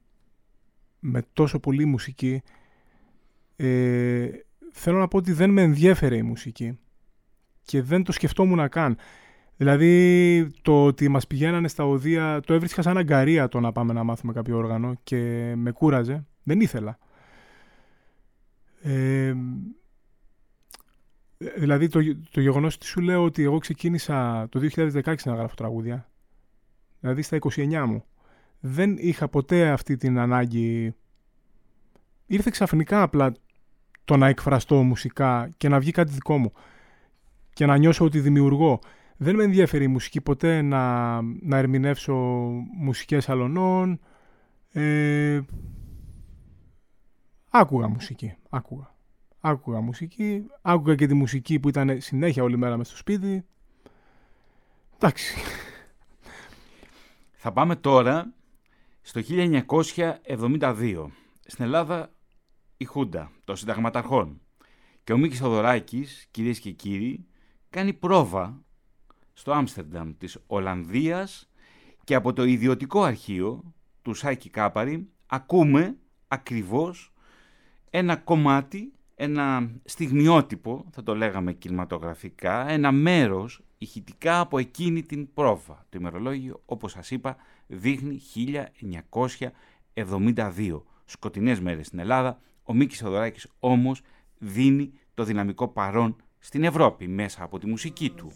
με 0.98 1.22
τόσο 1.32 1.58
πολύ 1.60 1.84
μουσική 1.84 2.42
ε, 3.56 4.28
θέλω 4.72 4.98
να 4.98 5.08
πω 5.08 5.16
ότι 5.16 5.32
δεν 5.32 5.50
με 5.50 5.62
ενδιέφερε 5.62 6.16
η 6.16 6.22
μουσική 6.22 6.78
και 7.62 7.82
δεν 7.82 8.02
το 8.02 8.12
σκεφτόμουν 8.12 8.68
καν. 8.68 8.96
Δηλαδή 9.60 10.50
το 10.62 10.84
ότι 10.84 11.08
μας 11.08 11.26
πηγαίνανε 11.26 11.68
στα 11.68 11.84
οδεία 11.84 12.40
το 12.46 12.54
έβρισκα 12.54 12.82
σαν 12.82 12.96
αγκαρία 12.96 13.48
το 13.48 13.60
να 13.60 13.72
πάμε 13.72 13.92
να 13.92 14.02
μάθουμε 14.02 14.32
κάποιο 14.32 14.56
όργανο 14.56 14.94
και 15.02 15.52
με 15.56 15.70
κούραζε. 15.70 16.26
Δεν 16.42 16.60
ήθελα. 16.60 16.98
Ε, 18.82 19.34
δηλαδή 21.56 21.88
το, 21.88 22.00
το 22.30 22.40
γεγονός 22.40 22.74
ότι 22.74 22.86
σου 22.86 23.00
λέω 23.00 23.24
ότι 23.24 23.42
εγώ 23.42 23.58
ξεκίνησα 23.58 24.48
το 24.48 24.60
2016 24.74 25.14
να 25.24 25.34
γράφω 25.34 25.54
τραγούδια 25.54 26.10
δηλαδή 27.00 27.22
στα 27.22 27.38
29 27.54 27.84
μου 27.86 28.04
δεν 28.60 28.96
είχα 28.98 29.28
ποτέ 29.28 29.68
αυτή 29.68 29.96
την 29.96 30.18
ανάγκη 30.18 30.94
ήρθε 32.26 32.50
ξαφνικά 32.50 33.02
απλά 33.02 33.34
το 34.04 34.16
να 34.16 34.28
εκφραστώ 34.28 34.82
μουσικά 34.82 35.50
και 35.56 35.68
να 35.68 35.80
βγει 35.80 35.90
κάτι 35.90 36.12
δικό 36.12 36.38
μου 36.38 36.52
και 37.52 37.66
να 37.66 37.76
νιώσω 37.76 38.04
ότι 38.04 38.20
δημιουργώ. 38.20 38.80
Δεν 39.22 39.36
με 39.36 39.44
ενδιαφέρει 39.44 39.84
η 39.84 39.88
μουσική 39.88 40.20
ποτέ 40.20 40.62
να, 40.62 41.20
να 41.22 41.56
ερμηνεύσω 41.56 42.14
μουσικές 42.76 43.28
αλωνών. 43.28 44.00
Ε, 44.72 45.40
άκουγα 47.50 47.88
μουσική, 47.88 48.34
άκουγα. 48.50 48.94
Άκουγα 49.40 49.80
μουσική, 49.80 50.46
άκουγα 50.62 50.94
και 50.94 51.06
τη 51.06 51.14
μουσική 51.14 51.60
που 51.60 51.68
ήταν 51.68 52.00
συνέχεια 52.00 52.42
όλη 52.42 52.56
μέρα 52.56 52.76
μες 52.76 52.86
στο 52.86 52.96
σπίτι. 52.96 53.44
Εντάξει. 54.94 55.36
Θα 57.32 57.52
πάμε 57.52 57.76
τώρα 57.76 58.32
στο 59.00 59.20
1972. 59.26 61.06
Στην 61.46 61.64
Ελλάδα 61.64 62.12
η 62.76 62.84
Χούντα 62.84 63.30
των 63.44 63.56
Συνταγματαρχών. 63.56 64.40
Και 65.04 65.12
ο 65.12 65.18
Μίκης 65.18 65.38
Θοδωράκης, 65.38 66.26
κυρίες 66.30 66.58
και 66.60 66.70
κύριοι, 66.70 67.26
κάνει 67.70 67.92
πρόβα 67.92 68.64
στο 69.40 69.52
Άμστερνταμ 69.52 70.12
της 70.18 70.38
Ολλανδίας 70.46 71.50
και 72.04 72.14
από 72.14 72.32
το 72.32 72.44
ιδιωτικό 72.44 73.02
αρχείο 73.02 73.74
του 74.02 74.14
Σάικη 74.14 74.50
Κάπαρη 74.50 75.08
ακούμε 75.26 75.96
ακριβώς 76.28 77.12
ένα 77.90 78.16
κομμάτι, 78.16 78.92
ένα 79.14 79.70
στιγμιότυπο, 79.84 80.84
θα 80.90 81.02
το 81.02 81.14
λέγαμε 81.14 81.52
κινηματογραφικά, 81.52 82.68
ένα 82.68 82.92
μέρος 82.92 83.62
ηχητικά 83.78 84.40
από 84.40 84.58
εκείνη 84.58 85.02
την 85.02 85.32
πρόβα. 85.32 85.86
Το 85.88 85.98
ημερολόγιο, 86.00 86.62
όπως 86.64 86.92
σας 86.92 87.10
είπα, 87.10 87.36
δείχνει 87.66 88.20
1972. 89.94 90.82
Σκοτεινές 91.04 91.60
μέρες 91.60 91.86
στην 91.86 91.98
Ελλάδα, 91.98 92.40
ο 92.62 92.74
Μίκης 92.74 92.98
Θεοδωράκης 92.98 93.46
όμως 93.58 94.00
δίνει 94.38 94.92
το 95.14 95.24
δυναμικό 95.24 95.68
παρόν 95.68 96.16
στην 96.40 96.64
Ευρώπη 96.64 97.08
μέσα 97.08 97.42
από 97.42 97.58
τη 97.58 97.66
μουσική 97.66 98.10
του. 98.10 98.30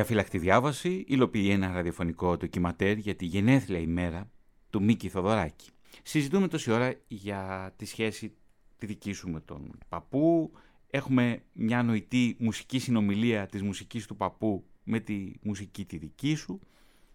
Η 0.00 0.02
αφυλακτή 0.02 0.38
διάβαση 0.38 1.04
υλοποιεί 1.08 1.48
ένα 1.50 1.72
ραδιοφωνικό 1.72 2.36
ντοκιματέρ 2.36 2.96
για 2.96 3.14
τη 3.14 3.24
γενέθλια 3.24 3.78
ημέρα 3.78 4.30
του 4.70 4.82
Μίκη 4.82 5.08
Θοδωράκη. 5.08 5.70
Συζητούμε 6.02 6.48
τόση 6.48 6.70
ώρα 6.70 6.94
για 7.08 7.72
τη 7.76 7.84
σχέση 7.84 8.34
τη 8.78 8.86
δική 8.86 9.12
σου 9.12 9.30
με 9.30 9.40
τον 9.40 9.78
παππού. 9.88 10.52
Έχουμε 10.90 11.42
μια 11.52 11.82
νοητή 11.82 12.36
μουσική 12.38 12.78
συνομιλία 12.78 13.46
της 13.46 13.62
μουσικής 13.62 14.06
του 14.06 14.16
παππού 14.16 14.64
με 14.84 15.00
τη 15.00 15.32
μουσική 15.42 15.84
τη 15.84 15.96
δική 15.96 16.34
σου. 16.34 16.60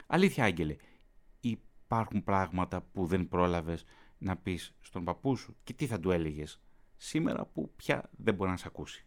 Αλήθεια, 0.07 0.43
Άγγελε, 0.43 0.75
υπάρχουν 1.39 2.23
πράγματα 2.23 2.81
που 2.81 3.05
δεν 3.05 3.27
πρόλαβες 3.27 3.85
να 4.17 4.35
πεις 4.37 4.75
στον 4.81 5.03
παππού 5.03 5.35
σου 5.35 5.55
και 5.63 5.73
τι 5.73 5.85
θα 5.85 5.99
του 5.99 6.11
έλεγες 6.11 6.61
σήμερα 6.97 7.45
που 7.45 7.71
πια 7.75 8.09
δεν 8.17 8.33
μπορεί 8.33 8.49
να 8.49 8.57
σε 8.57 8.65
ακούσει; 8.67 9.05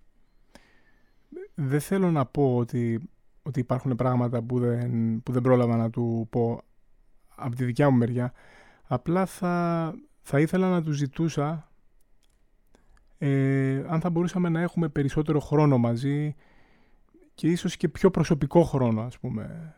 Δεν 1.54 1.80
θέλω 1.80 2.10
να 2.10 2.26
πω 2.26 2.56
ότι, 2.56 3.10
ότι 3.48 3.60
υπάρχουν 3.60 3.94
πράγματα 3.94 4.42
που 4.42 4.58
δεν, 4.58 5.22
που 5.22 5.32
δεν 5.32 5.42
πρόλαβα 5.42 5.76
να 5.76 5.90
του 5.90 6.26
πω 6.30 6.60
από 7.36 7.56
τη 7.56 7.64
δικιά 7.64 7.90
μου 7.90 7.96
μεριά. 7.96 8.32
Απλά 8.82 9.26
θα, 9.26 9.94
θα 10.20 10.40
ήθελα 10.40 10.70
να 10.70 10.82
τους 10.82 10.96
ζητούσα 10.96 11.70
ε, 13.18 13.84
αν 13.88 14.00
θα 14.00 14.10
μπορούσαμε 14.10 14.48
να 14.48 14.60
έχουμε 14.60 14.88
περισσότερο 14.88 15.40
χρόνο 15.40 15.78
μαζί 15.78 16.34
και 17.34 17.48
ίσως 17.48 17.76
και 17.76 17.88
πιο 17.88 18.10
προσωπικό 18.10 18.62
χρόνο, 18.62 19.00
ας 19.00 19.18
πούμε. 19.18 19.74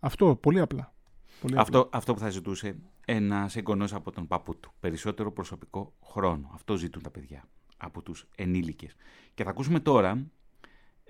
Αυτό, 0.00 0.36
πολύ 0.36 0.60
απλά. 0.60 0.94
Πολύ 1.40 1.58
απλά. 1.58 1.62
Αυτό, 1.62 1.88
αυτό 1.98 2.14
που 2.14 2.20
θα 2.20 2.30
ζητούσε 2.30 2.76
ένας 3.04 3.56
εγγονός 3.56 3.94
από 3.94 4.10
τον 4.10 4.26
παππού 4.26 4.56
του. 4.56 4.72
Περισσότερο 4.80 5.32
προσωπικό 5.32 5.94
χρόνο. 6.04 6.50
Αυτό 6.54 6.76
ζητούν 6.76 7.02
τα 7.02 7.10
παιδιά 7.10 7.44
από 7.76 8.02
τους 8.02 8.26
ενήλικες. 8.36 8.94
Και 9.34 9.44
θα 9.44 9.50
ακούσουμε 9.50 9.80
τώρα 9.80 10.26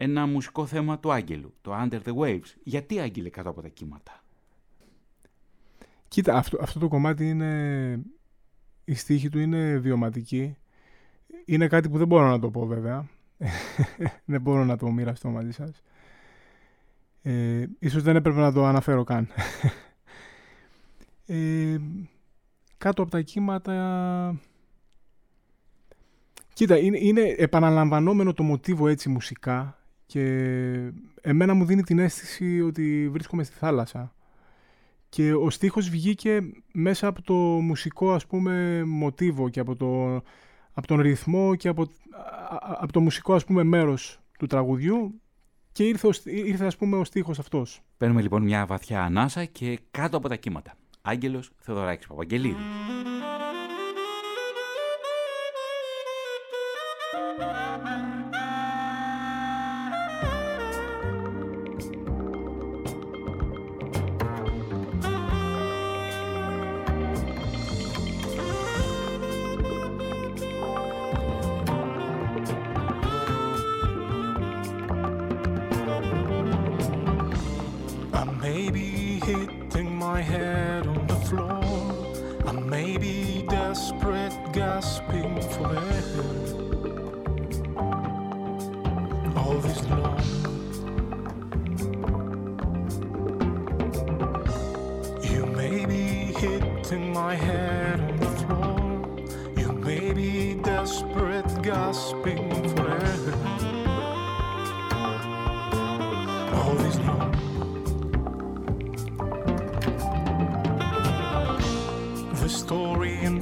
ένα 0.03 0.27
μουσικό 0.27 0.67
θέμα 0.67 0.99
του 0.99 1.13
Άγγελου, 1.13 1.55
το 1.61 1.73
Under 1.75 2.01
the 2.03 2.15
Waves. 2.15 2.55
Γιατί 2.63 3.01
Άγγελε 3.01 3.29
κάτω 3.29 3.49
από 3.49 3.63
τα 3.63 3.69
κύματα; 3.69 4.23
Κοίτα, 6.09 6.35
αυτό, 6.37 6.59
αυτό 6.61 6.79
το 6.79 6.89
κομμάτι 6.89 7.29
είναι... 7.29 8.01
Η 8.85 8.95
στίχη 8.95 9.29
του 9.29 9.39
είναι 9.39 9.79
βιωματική. 9.79 10.57
Είναι 11.45 11.67
κάτι 11.67 11.89
που 11.89 11.99
δεν 11.99 12.07
μπορώ 12.07 12.29
να 12.29 12.39
το 12.39 12.51
πω 12.51 12.67
βέβαια. 12.67 13.09
δεν 14.25 14.41
μπορώ 14.41 14.65
να 14.65 14.77
το 14.77 14.91
μοιραστώ 14.91 15.29
μαζί 15.29 15.51
σας. 15.51 15.83
Ε, 17.23 17.67
ίσως 17.79 18.03
δεν 18.03 18.17
έπρεπε 18.17 18.39
να 18.39 18.53
το 18.53 18.65
αναφέρω 18.65 19.05
καν. 19.05 19.29
ε, 21.27 21.79
κάτω 22.79 23.03
από 23.03 23.11
τα 23.11 23.21
κύματα... 23.21 24.41
Κοίτα, 26.53 26.79
είναι, 26.79 26.99
είναι 26.99 27.21
επαναλαμβανόμενο 27.21 28.33
το 28.33 28.43
μοτίβο 28.43 28.89
έτσι 28.89 29.09
μουσικά 29.09 29.80
και 30.11 30.93
εμένα 31.21 31.55
μου 31.55 31.65
δίνει 31.65 31.83
την 31.83 31.99
αίσθηση 31.99 32.61
ότι 32.61 33.09
βρίσκομαι 33.11 33.43
στη 33.43 33.55
θάλασσα. 33.55 34.15
Και 35.09 35.33
ο 35.33 35.51
στίχος 35.51 35.89
βγήκε 35.89 36.41
μέσα 36.73 37.07
από 37.07 37.23
το 37.23 37.35
μουσικό 37.35 38.13
ας 38.13 38.27
πούμε 38.27 38.83
μοτίβο 38.87 39.49
και 39.49 39.61
από, 39.61 39.77
το, 39.77 40.15
από 40.73 40.87
τον 40.87 41.01
ρυθμό 41.01 41.55
και 41.55 41.69
από, 41.69 41.87
από 42.81 42.93
το 42.93 43.01
μουσικό 43.01 43.35
ας 43.35 43.45
πούμε 43.45 43.63
μέρος 43.63 44.21
του 44.39 44.47
τραγουδιού 44.47 45.21
και 45.73 45.85
ήρθε, 45.85 46.09
ήρθε 46.25 46.67
ας 46.67 46.77
πούμε 46.77 46.97
ο 46.97 47.05
στίχος 47.05 47.39
αυτός. 47.39 47.81
Παίρνουμε 47.97 48.23
λοιπόν 48.23 48.43
μια 48.43 48.67
βαθιά 48.67 49.03
ανάσα 49.03 49.45
και 49.45 49.79
κάτω 49.91 50.17
από 50.17 50.29
τα 50.29 50.37
κύματα. 50.37 50.73
Άγγελος 51.03 51.51
Θεοδωράκης 51.59 52.07
Παπαγγελίδης. 52.07 52.65
My 80.21 80.27
head 80.27 80.87
on 80.87 81.07
the 81.07 81.15
floor. 81.15 81.63
I 82.47 82.53
may 82.53 82.99
be 82.99 83.43
desperate, 83.49 84.37
gasping 84.53 85.41
for 85.53 85.75
air. 85.97 86.13
All 89.35 89.59
this 89.67 89.81
long. 89.89 90.21
You 95.23 95.47
may 95.47 95.87
be 95.87 96.35
hitting 96.43 97.15
my 97.15 97.35
head 97.35 98.01
on 98.01 98.17
the 98.19 98.31
floor. 98.41 98.77
You 99.57 99.73
may 99.73 100.13
be 100.13 100.55
desperate, 100.63 101.51
gasping 101.63 102.50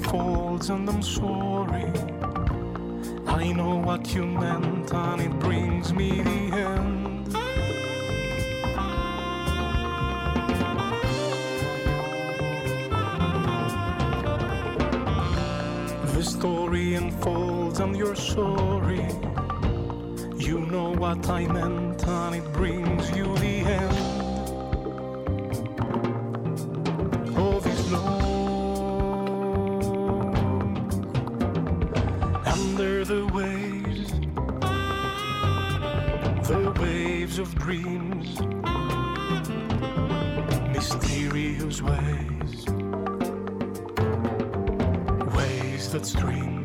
unfolds 0.08 0.70
and 0.70 0.88
I'm 0.88 1.02
sorry. 1.02 1.92
I 3.26 3.52
know 3.52 3.76
what 3.76 4.14
you 4.14 4.24
meant 4.24 4.92
and 4.92 5.20
it 5.20 5.38
brings 5.38 5.92
me 5.92 6.22
the 6.22 6.30
end. 6.30 7.26
The 16.14 16.24
story 16.24 16.94
unfolds 16.94 17.80
and 17.80 17.96
you're 17.96 18.16
sorry. 18.16 19.06
You 20.38 20.60
know 20.60 20.94
what 20.96 21.28
I 21.28 21.46
meant 21.46 22.06
and 22.06 22.34
it 22.36 22.52
brings 22.54 23.10
you 23.10 23.36
the 23.36 23.58
end. 23.76 23.97
Of 37.38 37.54
dreams, 37.54 38.40
mysterious 40.72 41.80
ways, 41.80 42.66
ways 45.34 45.92
that 45.92 46.04
stream 46.04 46.57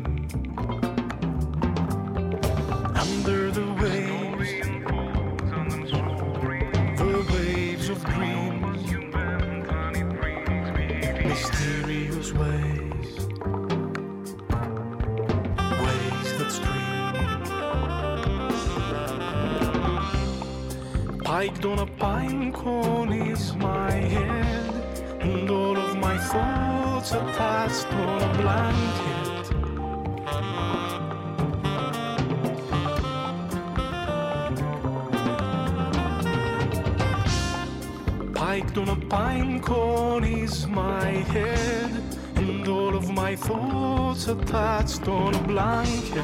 attached 44.54 45.08
on 45.08 45.34
a. 45.46 46.22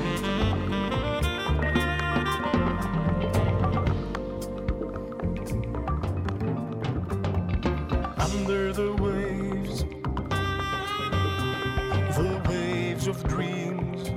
Under 8.18 8.72
the 8.72 8.92
waves, 9.02 9.82
the 12.16 12.40
waves 12.48 13.08
of 13.08 13.24
dreams, 13.24 14.10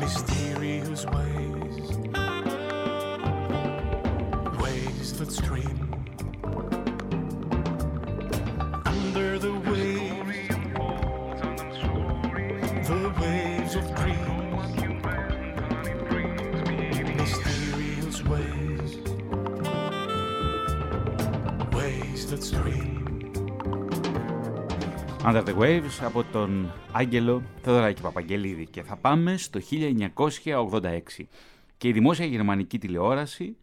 mysterious 0.00 1.06
ways, 1.06 1.98
ways 4.58 5.18
that 5.18 5.30
stream 5.30 5.85
Under 25.28 25.44
the 25.44 25.58
Waves 25.58 26.00
από 26.00 26.24
τον 26.24 26.72
Άγγελο 26.92 27.42
Θεοδωράκη 27.62 28.02
Παπαγγελίδη 28.02 28.66
και 28.66 28.82
θα 28.82 28.96
πάμε 28.96 29.36
στο 29.36 29.60
1986 30.44 31.00
και 31.76 31.88
η 31.88 31.92
δημόσια 31.92 32.26
γερμανική 32.26 32.78
τηλεόραση 32.78 33.56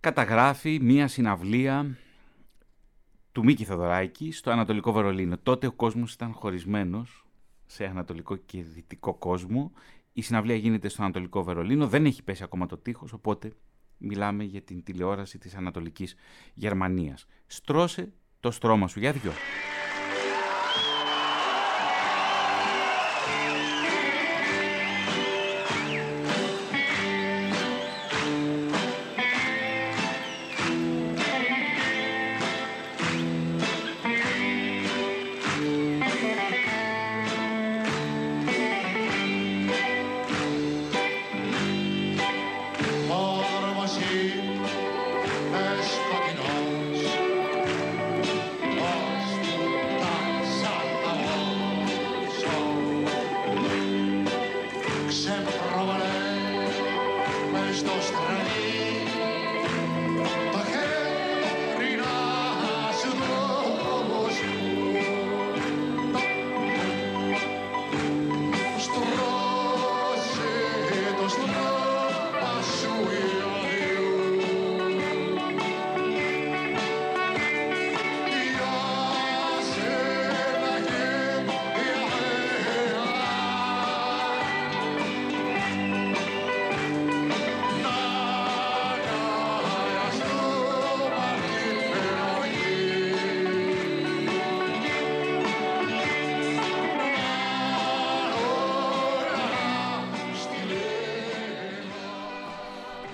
καταγράφει 0.00 0.78
μία 0.82 1.08
συναυλία 1.08 1.96
του 3.32 3.44
Μίκη 3.44 3.64
Θεοδωράκη 3.64 4.32
στο 4.32 4.50
Ανατολικό 4.50 4.92
Βερολίνο. 4.92 5.38
Τότε 5.38 5.66
ο 5.66 5.72
κόσμος 5.72 6.12
ήταν 6.12 6.32
χωρισμένος 6.32 7.24
σε 7.66 7.84
Ανατολικό 7.84 8.36
και 8.36 8.62
Δυτικό 8.62 9.14
κόσμο. 9.14 9.72
Η 10.12 10.22
συναυλία 10.22 10.56
γίνεται 10.56 10.88
στο 10.88 11.02
Ανατολικό 11.02 11.42
Βερολίνο, 11.42 11.86
δεν 11.88 12.06
έχει 12.06 12.22
πέσει 12.22 12.42
ακόμα 12.42 12.66
το 12.66 12.76
τείχος, 12.76 13.12
οπότε 13.12 13.52
μιλάμε 13.98 14.44
για 14.44 14.62
την 14.62 14.82
τηλεόραση 14.82 15.38
της 15.38 15.54
Ανατολικής 15.54 16.14
Γερμανίας. 16.54 17.26
Στρώσε 17.46 18.12
το 18.40 18.50
στρώμα 18.50 18.88
σου 18.88 18.98
για 18.98 19.12
δυο. 19.12 19.32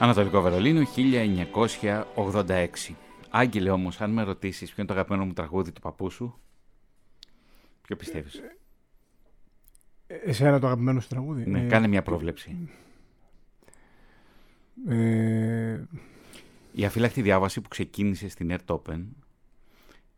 Ανατολικό 0.00 0.40
Βερολίνο 0.40 0.82
1986. 2.14 2.66
Άγγελε 3.30 3.70
όμως, 3.70 4.00
αν 4.00 4.10
με 4.10 4.22
ρωτήσεις 4.22 4.66
ποιο 4.72 4.74
είναι 4.82 4.86
το 4.86 4.92
αγαπημένο 4.98 5.24
μου 5.24 5.32
τραγούδι 5.32 5.72
του 5.72 5.80
παππού 5.80 6.10
σου, 6.10 6.38
ποιο 7.82 7.96
πιστεύεις; 7.96 8.42
Ε, 10.06 10.14
Εσένα 10.14 10.58
το 10.60 10.66
αγαπημένο 10.66 11.00
σου 11.00 11.08
τραγούδι; 11.08 11.50
ναι, 11.50 11.60
Ε, 11.64 11.66
κάνε 11.66 11.86
μια 11.88 12.02
πρόβλεψη. 12.02 12.68
ε, 14.88 15.80
Η 16.72 16.84
αφύλακτη 16.84 17.22
διάβαση 17.22 17.60
που 17.60 17.68
ξεκίνησε 17.68 18.28
στην 18.28 18.50
Air 18.58 18.76
Open 18.78 19.04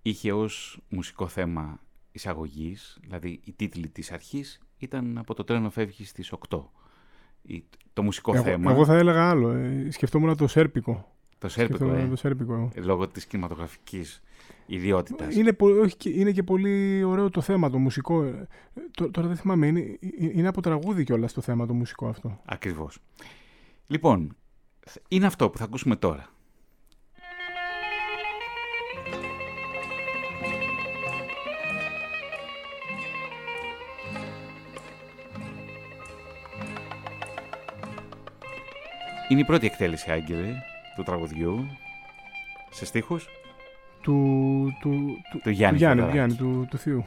είχε 0.03 0.33
ως 0.33 0.81
μουσικό 0.89 1.29
θέμα 1.29 1.81
εισαγωγής, 2.13 2.99
δηλαδή 3.03 3.41
οι 3.45 3.53
τίτλοι 3.53 3.89
της 3.89 4.13
αρχής 4.13 4.61
ήταν 4.79 5.19
από 5.19 5.35
το 5.35 5.45
τρένο 5.45 5.71
φεύγεις 5.71 6.09
στις 6.09 6.33
8. 6.49 6.71
Η- 7.43 7.65
Το 7.93 8.03
μουσικό 8.03 8.35
εγώ, 8.35 8.43
θέμα, 8.43 8.71
εγώ 8.73 8.85
θα 8.85 8.95
έλεγα 8.95 9.29
άλλο. 9.31 9.51
Ε, 9.51 9.87
σκεφτόμουν 9.91 10.37
το 10.37 10.47
σέρπικο. 10.47 11.15
το 11.39 11.49
σέρπικο, 11.49 11.77
Σκεφτόμουν 11.77 12.07
ε, 12.07 12.09
το 12.11 12.17
σέρπικο. 12.17 12.53
εγώ. 12.53 12.71
λόγω 12.85 13.09
της 13.09 13.27
κινηματογραφικής 13.27 14.23
ιδιότητας. 14.67 15.35
Είναι, 15.35 15.53
πο- 15.53 15.81
όχι, 15.81 15.97
και- 15.97 16.11
είναι 16.11 16.31
και 16.33 16.43
πολύ 16.43 17.03
ωραίο 17.05 17.31
το 17.31 17.41
θέμα 17.41 17.71
το 17.71 17.79
μουσικό. 17.79 18.23
Ε, 18.23 18.49
τω- 18.91 19.11
Τώρα 19.11 19.29
δεν 19.29 19.37
θυμάμαι. 19.37 19.67
Είναι, 19.67 19.81
ε- 19.81 19.99
είναι 20.19 20.49
από 20.49 20.61
τραγούδι 20.63 21.05
κιόλας 21.05 21.33
το 21.33 21.41
θέμα 21.41 21.67
το 21.67 21.75
μουσικό 21.75 22.09
αυτό. 22.09 22.41
Ακριβώς. 22.45 22.99
Λοιπόν, 23.87 24.37
είναι 25.09 25.27
αυτό 25.27 25.51
που 25.51 25.59
θα 25.59 25.65
ακούσουμε 25.65 25.97
τώρα. 25.97 26.27
Είναι 39.31 39.41
η 39.41 39.45
πρώτη 39.45 39.67
εκτέλεση, 39.67 40.11
Άγγελε, 40.11 40.55
του 40.97 41.03
τραγουδιού. 41.03 41.67
Σε 42.71 42.85
στίχους; 42.85 43.29
Του, 44.03 44.15
του, 44.81 45.17
του, 45.31 45.41
του 45.43 45.51
Γιάννη 45.51 45.79
του 45.79 45.85
Γιάννη, 45.85 46.01
του, 46.01 46.07
Θεοδωράκη. 46.07 46.17
Γιάννη, 46.17 46.35
του, 46.35 46.67
του 46.71 46.79
θείου. 46.79 47.07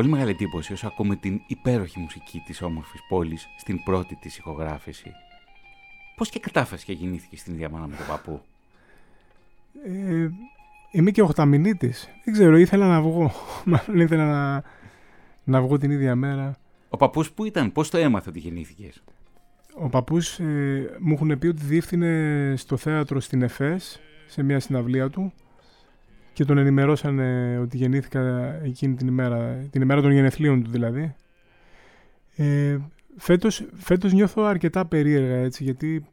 Πολύ 0.00 0.12
μεγάλη 0.12 0.30
εντύπωση 0.30 0.72
όσο 0.72 0.86
ακούμε 0.86 1.16
την 1.16 1.40
υπέροχη 1.46 1.98
μουσική 1.98 2.42
της 2.46 2.62
όμορφης 2.62 3.00
πόλης 3.08 3.48
στην 3.58 3.82
πρώτη 3.82 4.14
της 4.14 4.38
ηχογράφηση. 4.38 5.12
Πώς 6.16 6.28
και 6.28 6.38
κατάφερες 6.38 6.84
και 6.84 6.92
γεννήθηκε 6.92 7.36
στην 7.36 7.54
ίδια 7.54 7.70
μάνα 7.70 7.86
με 7.86 7.96
τον 7.96 8.06
παππού; 8.06 8.40
Ε, 9.84 10.28
είμαι 10.90 11.10
και 11.10 11.22
οχταμινίτης. 11.22 12.08
Δεν 12.24 12.34
ξέρω, 12.34 12.56
ήθελα 12.56 12.88
να 12.88 13.00
βγω. 13.00 13.32
Μάλλον 13.64 14.00
ήθελα 14.00 14.26
να, 14.26 14.62
να 15.44 15.60
βγω 15.62 15.78
την 15.78 15.90
ίδια 15.90 16.14
μέρα. 16.14 16.56
Ο 16.88 16.96
παππούς 16.96 17.30
που 17.32 17.44
ήταν, 17.44 17.72
πώς 17.72 17.90
το 17.90 17.98
έμαθε 17.98 18.28
ότι 18.28 18.38
γεννήθηκες; 18.38 19.02
Ο 19.74 19.88
παππούς 19.88 20.38
ε, 20.38 20.96
μου 21.00 21.12
έχουν 21.12 21.38
πει 21.38 21.46
ότι 21.46 21.64
διεύθυνε 21.64 22.54
στο 22.56 22.76
θέατρο 22.76 23.20
στην 23.20 23.42
ΕΦΕΣ 23.42 24.00
σε 24.26 24.42
μια 24.42 24.60
συναυλία 24.60 25.10
του 25.10 25.32
και 26.32 26.44
τον 26.44 26.58
ενημερώσανε 26.58 27.58
ότι 27.58 27.76
γεννήθηκα 27.76 28.54
εκείνη 28.62 28.94
την 28.94 29.06
ημέρα, 29.06 29.66
την 29.70 29.82
ημέρα 29.82 30.00
των 30.00 30.10
γενεθλίων 30.12 30.62
του 30.62 30.70
δηλαδή. 30.70 31.14
Ε, 32.36 32.78
φέτος, 33.16 33.64
φέτος 33.74 34.12
νιώθω 34.12 34.42
αρκετά 34.42 34.86
περίεργα 34.86 35.36
έτσι 35.36 35.64
γιατί 35.64 36.06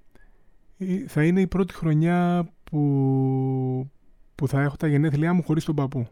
ε, 0.77 1.07
θα 1.07 1.23
είναι 1.23 1.41
η 1.41 1.47
πρώτη 1.47 1.73
χρονιά 1.73 2.49
που, 2.63 3.89
που 4.35 4.47
θα 4.47 4.61
έχω 4.61 4.75
τα 4.75 4.87
γενέθλιά 4.87 5.33
μου 5.33 5.43
χωρίς 5.43 5.65
τον 5.65 5.75
παππού. 5.75 6.07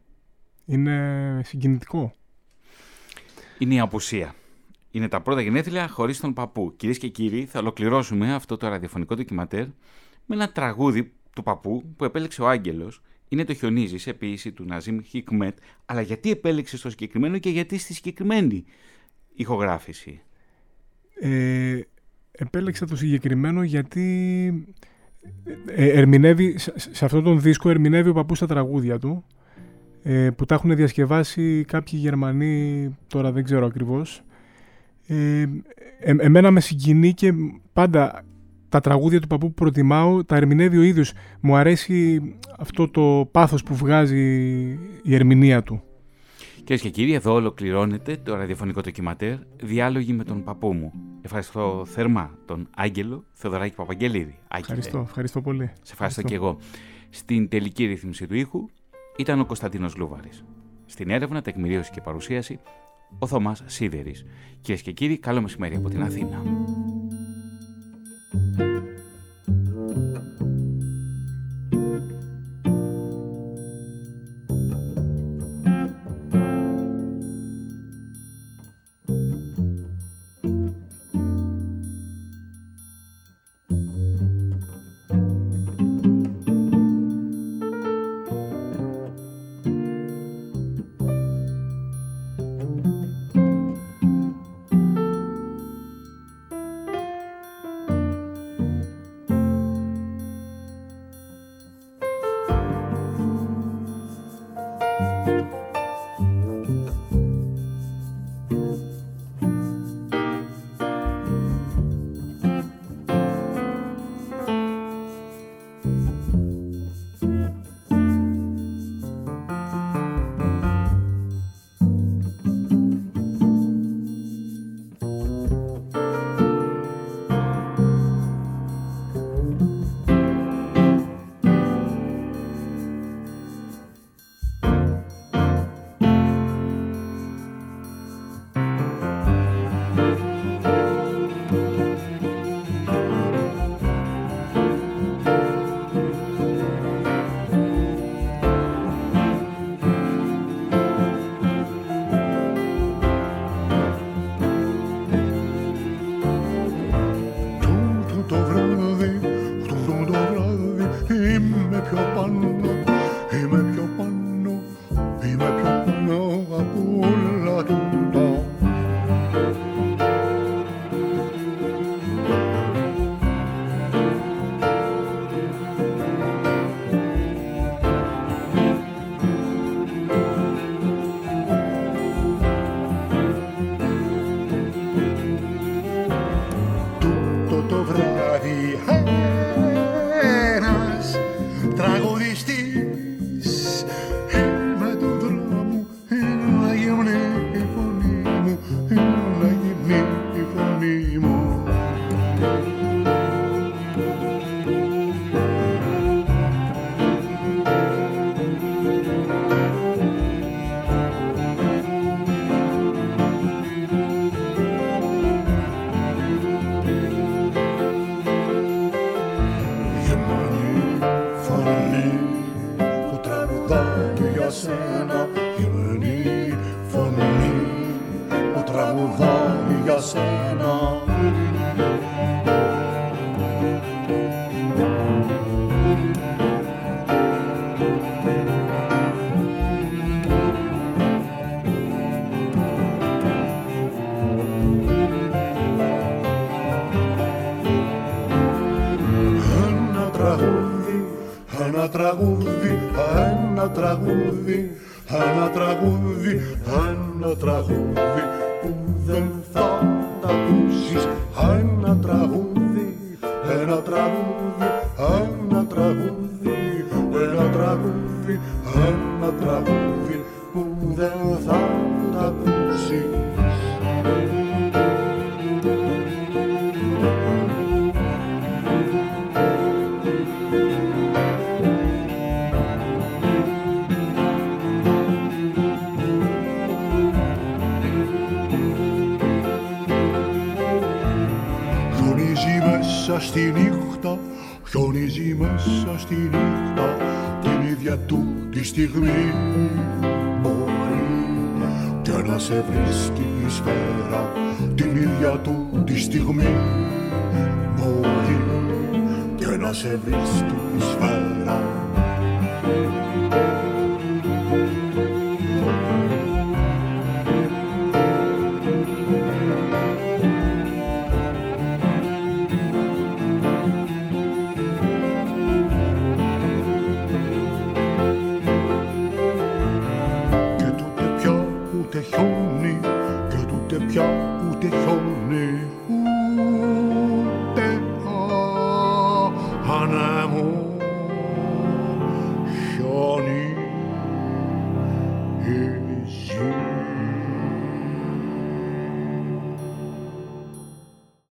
Είναι 0.66 1.42
συγκινητικό. 1.44 2.14
Είναι 3.58 3.74
η 3.74 3.80
απουσία. 3.80 4.36
Είναι 4.92 5.08
τα 5.08 5.22
πρώτα 5.22 5.42
γενέθλια 5.42 5.88
χωρίς 5.88 6.20
τον 6.20 6.34
παππού. 6.34 6.74
Κυρίες 6.78 6.98
και 6.98 7.08
κύριοι, 7.08 7.46
θα 7.46 7.60
ολοκληρώσουμε 7.60 8.34
αυτό 8.34 8.58
το 8.58 8.68
ραδιοφωνικό 8.68 9.16
ντοκιματέρ 9.16 9.66
με 10.26 10.36
ένα 10.36 10.52
τραγούδι 10.52 11.14
του 11.36 11.44
παππού 11.44 11.94
που 11.96 12.06
επέλεξε 12.06 12.42
ο 12.42 12.48
Άγγελος. 12.48 13.02
Είναι 13.36 13.46
το 13.46 13.54
Χιονίζεις 13.54 14.02
σε 14.02 14.14
ποιήση 14.14 14.52
του 14.52 14.66
Ναζίμ 14.66 15.00
Χικμέτ. 15.02 15.58
Αλλά 15.86 16.02
γιατί 16.02 16.32
επέλεξες 16.32 16.82
το 16.82 16.90
συγκεκριμένο 16.90 17.38
και 17.38 17.50
γιατί 17.50 17.78
στη 17.78 17.94
συγκεκριμένη 17.94 18.64
ηχογράφηση; 19.36 20.22
Ε, 21.20 21.80
επέλεξα 22.32 22.86
το 22.86 22.96
συγκεκριμένο 22.96 23.64
γιατί 23.64 24.68
ε, 25.66 25.90
ερμηνεύει, 25.90 26.58
σε, 26.58 26.74
σε 26.76 27.06
αυτόν 27.06 27.24
τον 27.24 27.42
δίσκο 27.42 27.70
ερμηνεύει 27.70 28.10
ο 28.10 28.14
παππούς 28.14 28.40
τα 28.40 28.48
τραγούδια 28.48 29.00
του 29.00 29.26
ε, 30.04 30.30
που 30.30 30.46
τα 30.46 30.56
έχουν 30.56 30.76
διασκευάσει 30.76 31.64
κάποιοι 31.68 32.00
Γερμανοί, 32.02 32.96
τώρα 33.08 33.32
δεν 33.32 33.44
ξέρω 33.44 33.66
ακριβώς. 33.66 34.22
Ε, 35.08 35.42
ε, 36.00 36.16
εμένα 36.20 36.52
με 36.52 36.60
συγκινεί 36.60 37.14
και 37.14 37.34
πάντα 37.74 38.26
τα 38.76 38.82
τραγούδια 38.82 39.22
του 39.22 39.28
παππού 39.28 39.48
που 39.48 39.54
προτιμάω 39.54 40.24
τα 40.24 40.36
ερμηνεύει 40.36 40.78
ο 40.78 40.82
ίδιος. 40.82 41.14
Μου 41.42 41.56
αρέσει 41.56 42.22
αυτό 42.58 42.90
το 42.90 43.30
πάθος 43.32 43.64
που 43.64 43.76
βγάζει 43.76 44.20
η 45.04 45.16
ερμηνεία 45.16 45.64
του. 45.64 45.84
Κυρίες 46.56 46.82
και 46.82 46.90
κύριοι, 46.90 47.14
εδώ 47.14 47.34
ολοκληρώνεται 47.34 48.18
το 48.24 48.36
ραδιοφωνικό 48.36 48.82
ντοκιματέρ 48.82 49.36
Διάλογοι 49.64 50.14
με 50.14 50.24
τον 50.24 50.44
παππού 50.44 50.74
μου. 50.74 50.92
Ευχαριστώ 51.22 51.86
θερμά 51.86 52.38
τον 52.46 52.68
Άγγελο 52.76 53.24
Θεοδωράκη 53.34 53.76
Παπαγγελίδη. 53.76 54.40
Ευχαριστώ, 54.58 55.00
ευχαριστώ 55.00 55.42
πολύ. 55.42 55.72
Σε 55.82 55.92
ευχαριστώ 55.92 56.22
και 56.22 56.36
εγώ. 56.36 56.58
Στην 57.10 57.48
τελική 57.48 57.86
ρύθμιση 57.86 58.28
του 58.28 58.36
ήχου 58.36 58.66
ήταν 59.18 59.40
ο 59.40 59.46
Κωνσταντίνος 59.46 59.96
Λούβαρης. 59.96 60.44
Στην 60.86 61.10
έρευνα, 61.10 61.42
τεκμηρίωση 61.42 61.92
και 61.92 62.02
παρουσίαση, 62.02 62.60
ο 63.20 63.28
Θωμάς 63.28 63.64
Σίδερης. 63.66 64.26
Κυρίες 64.62 64.82
και 64.82 64.92
κύριοι, 64.92 65.18
καλό 65.18 65.42
μεσημέρι 65.42 65.76
από 65.76 65.90
την 65.90 66.04
Αθήνα. 66.04 66.44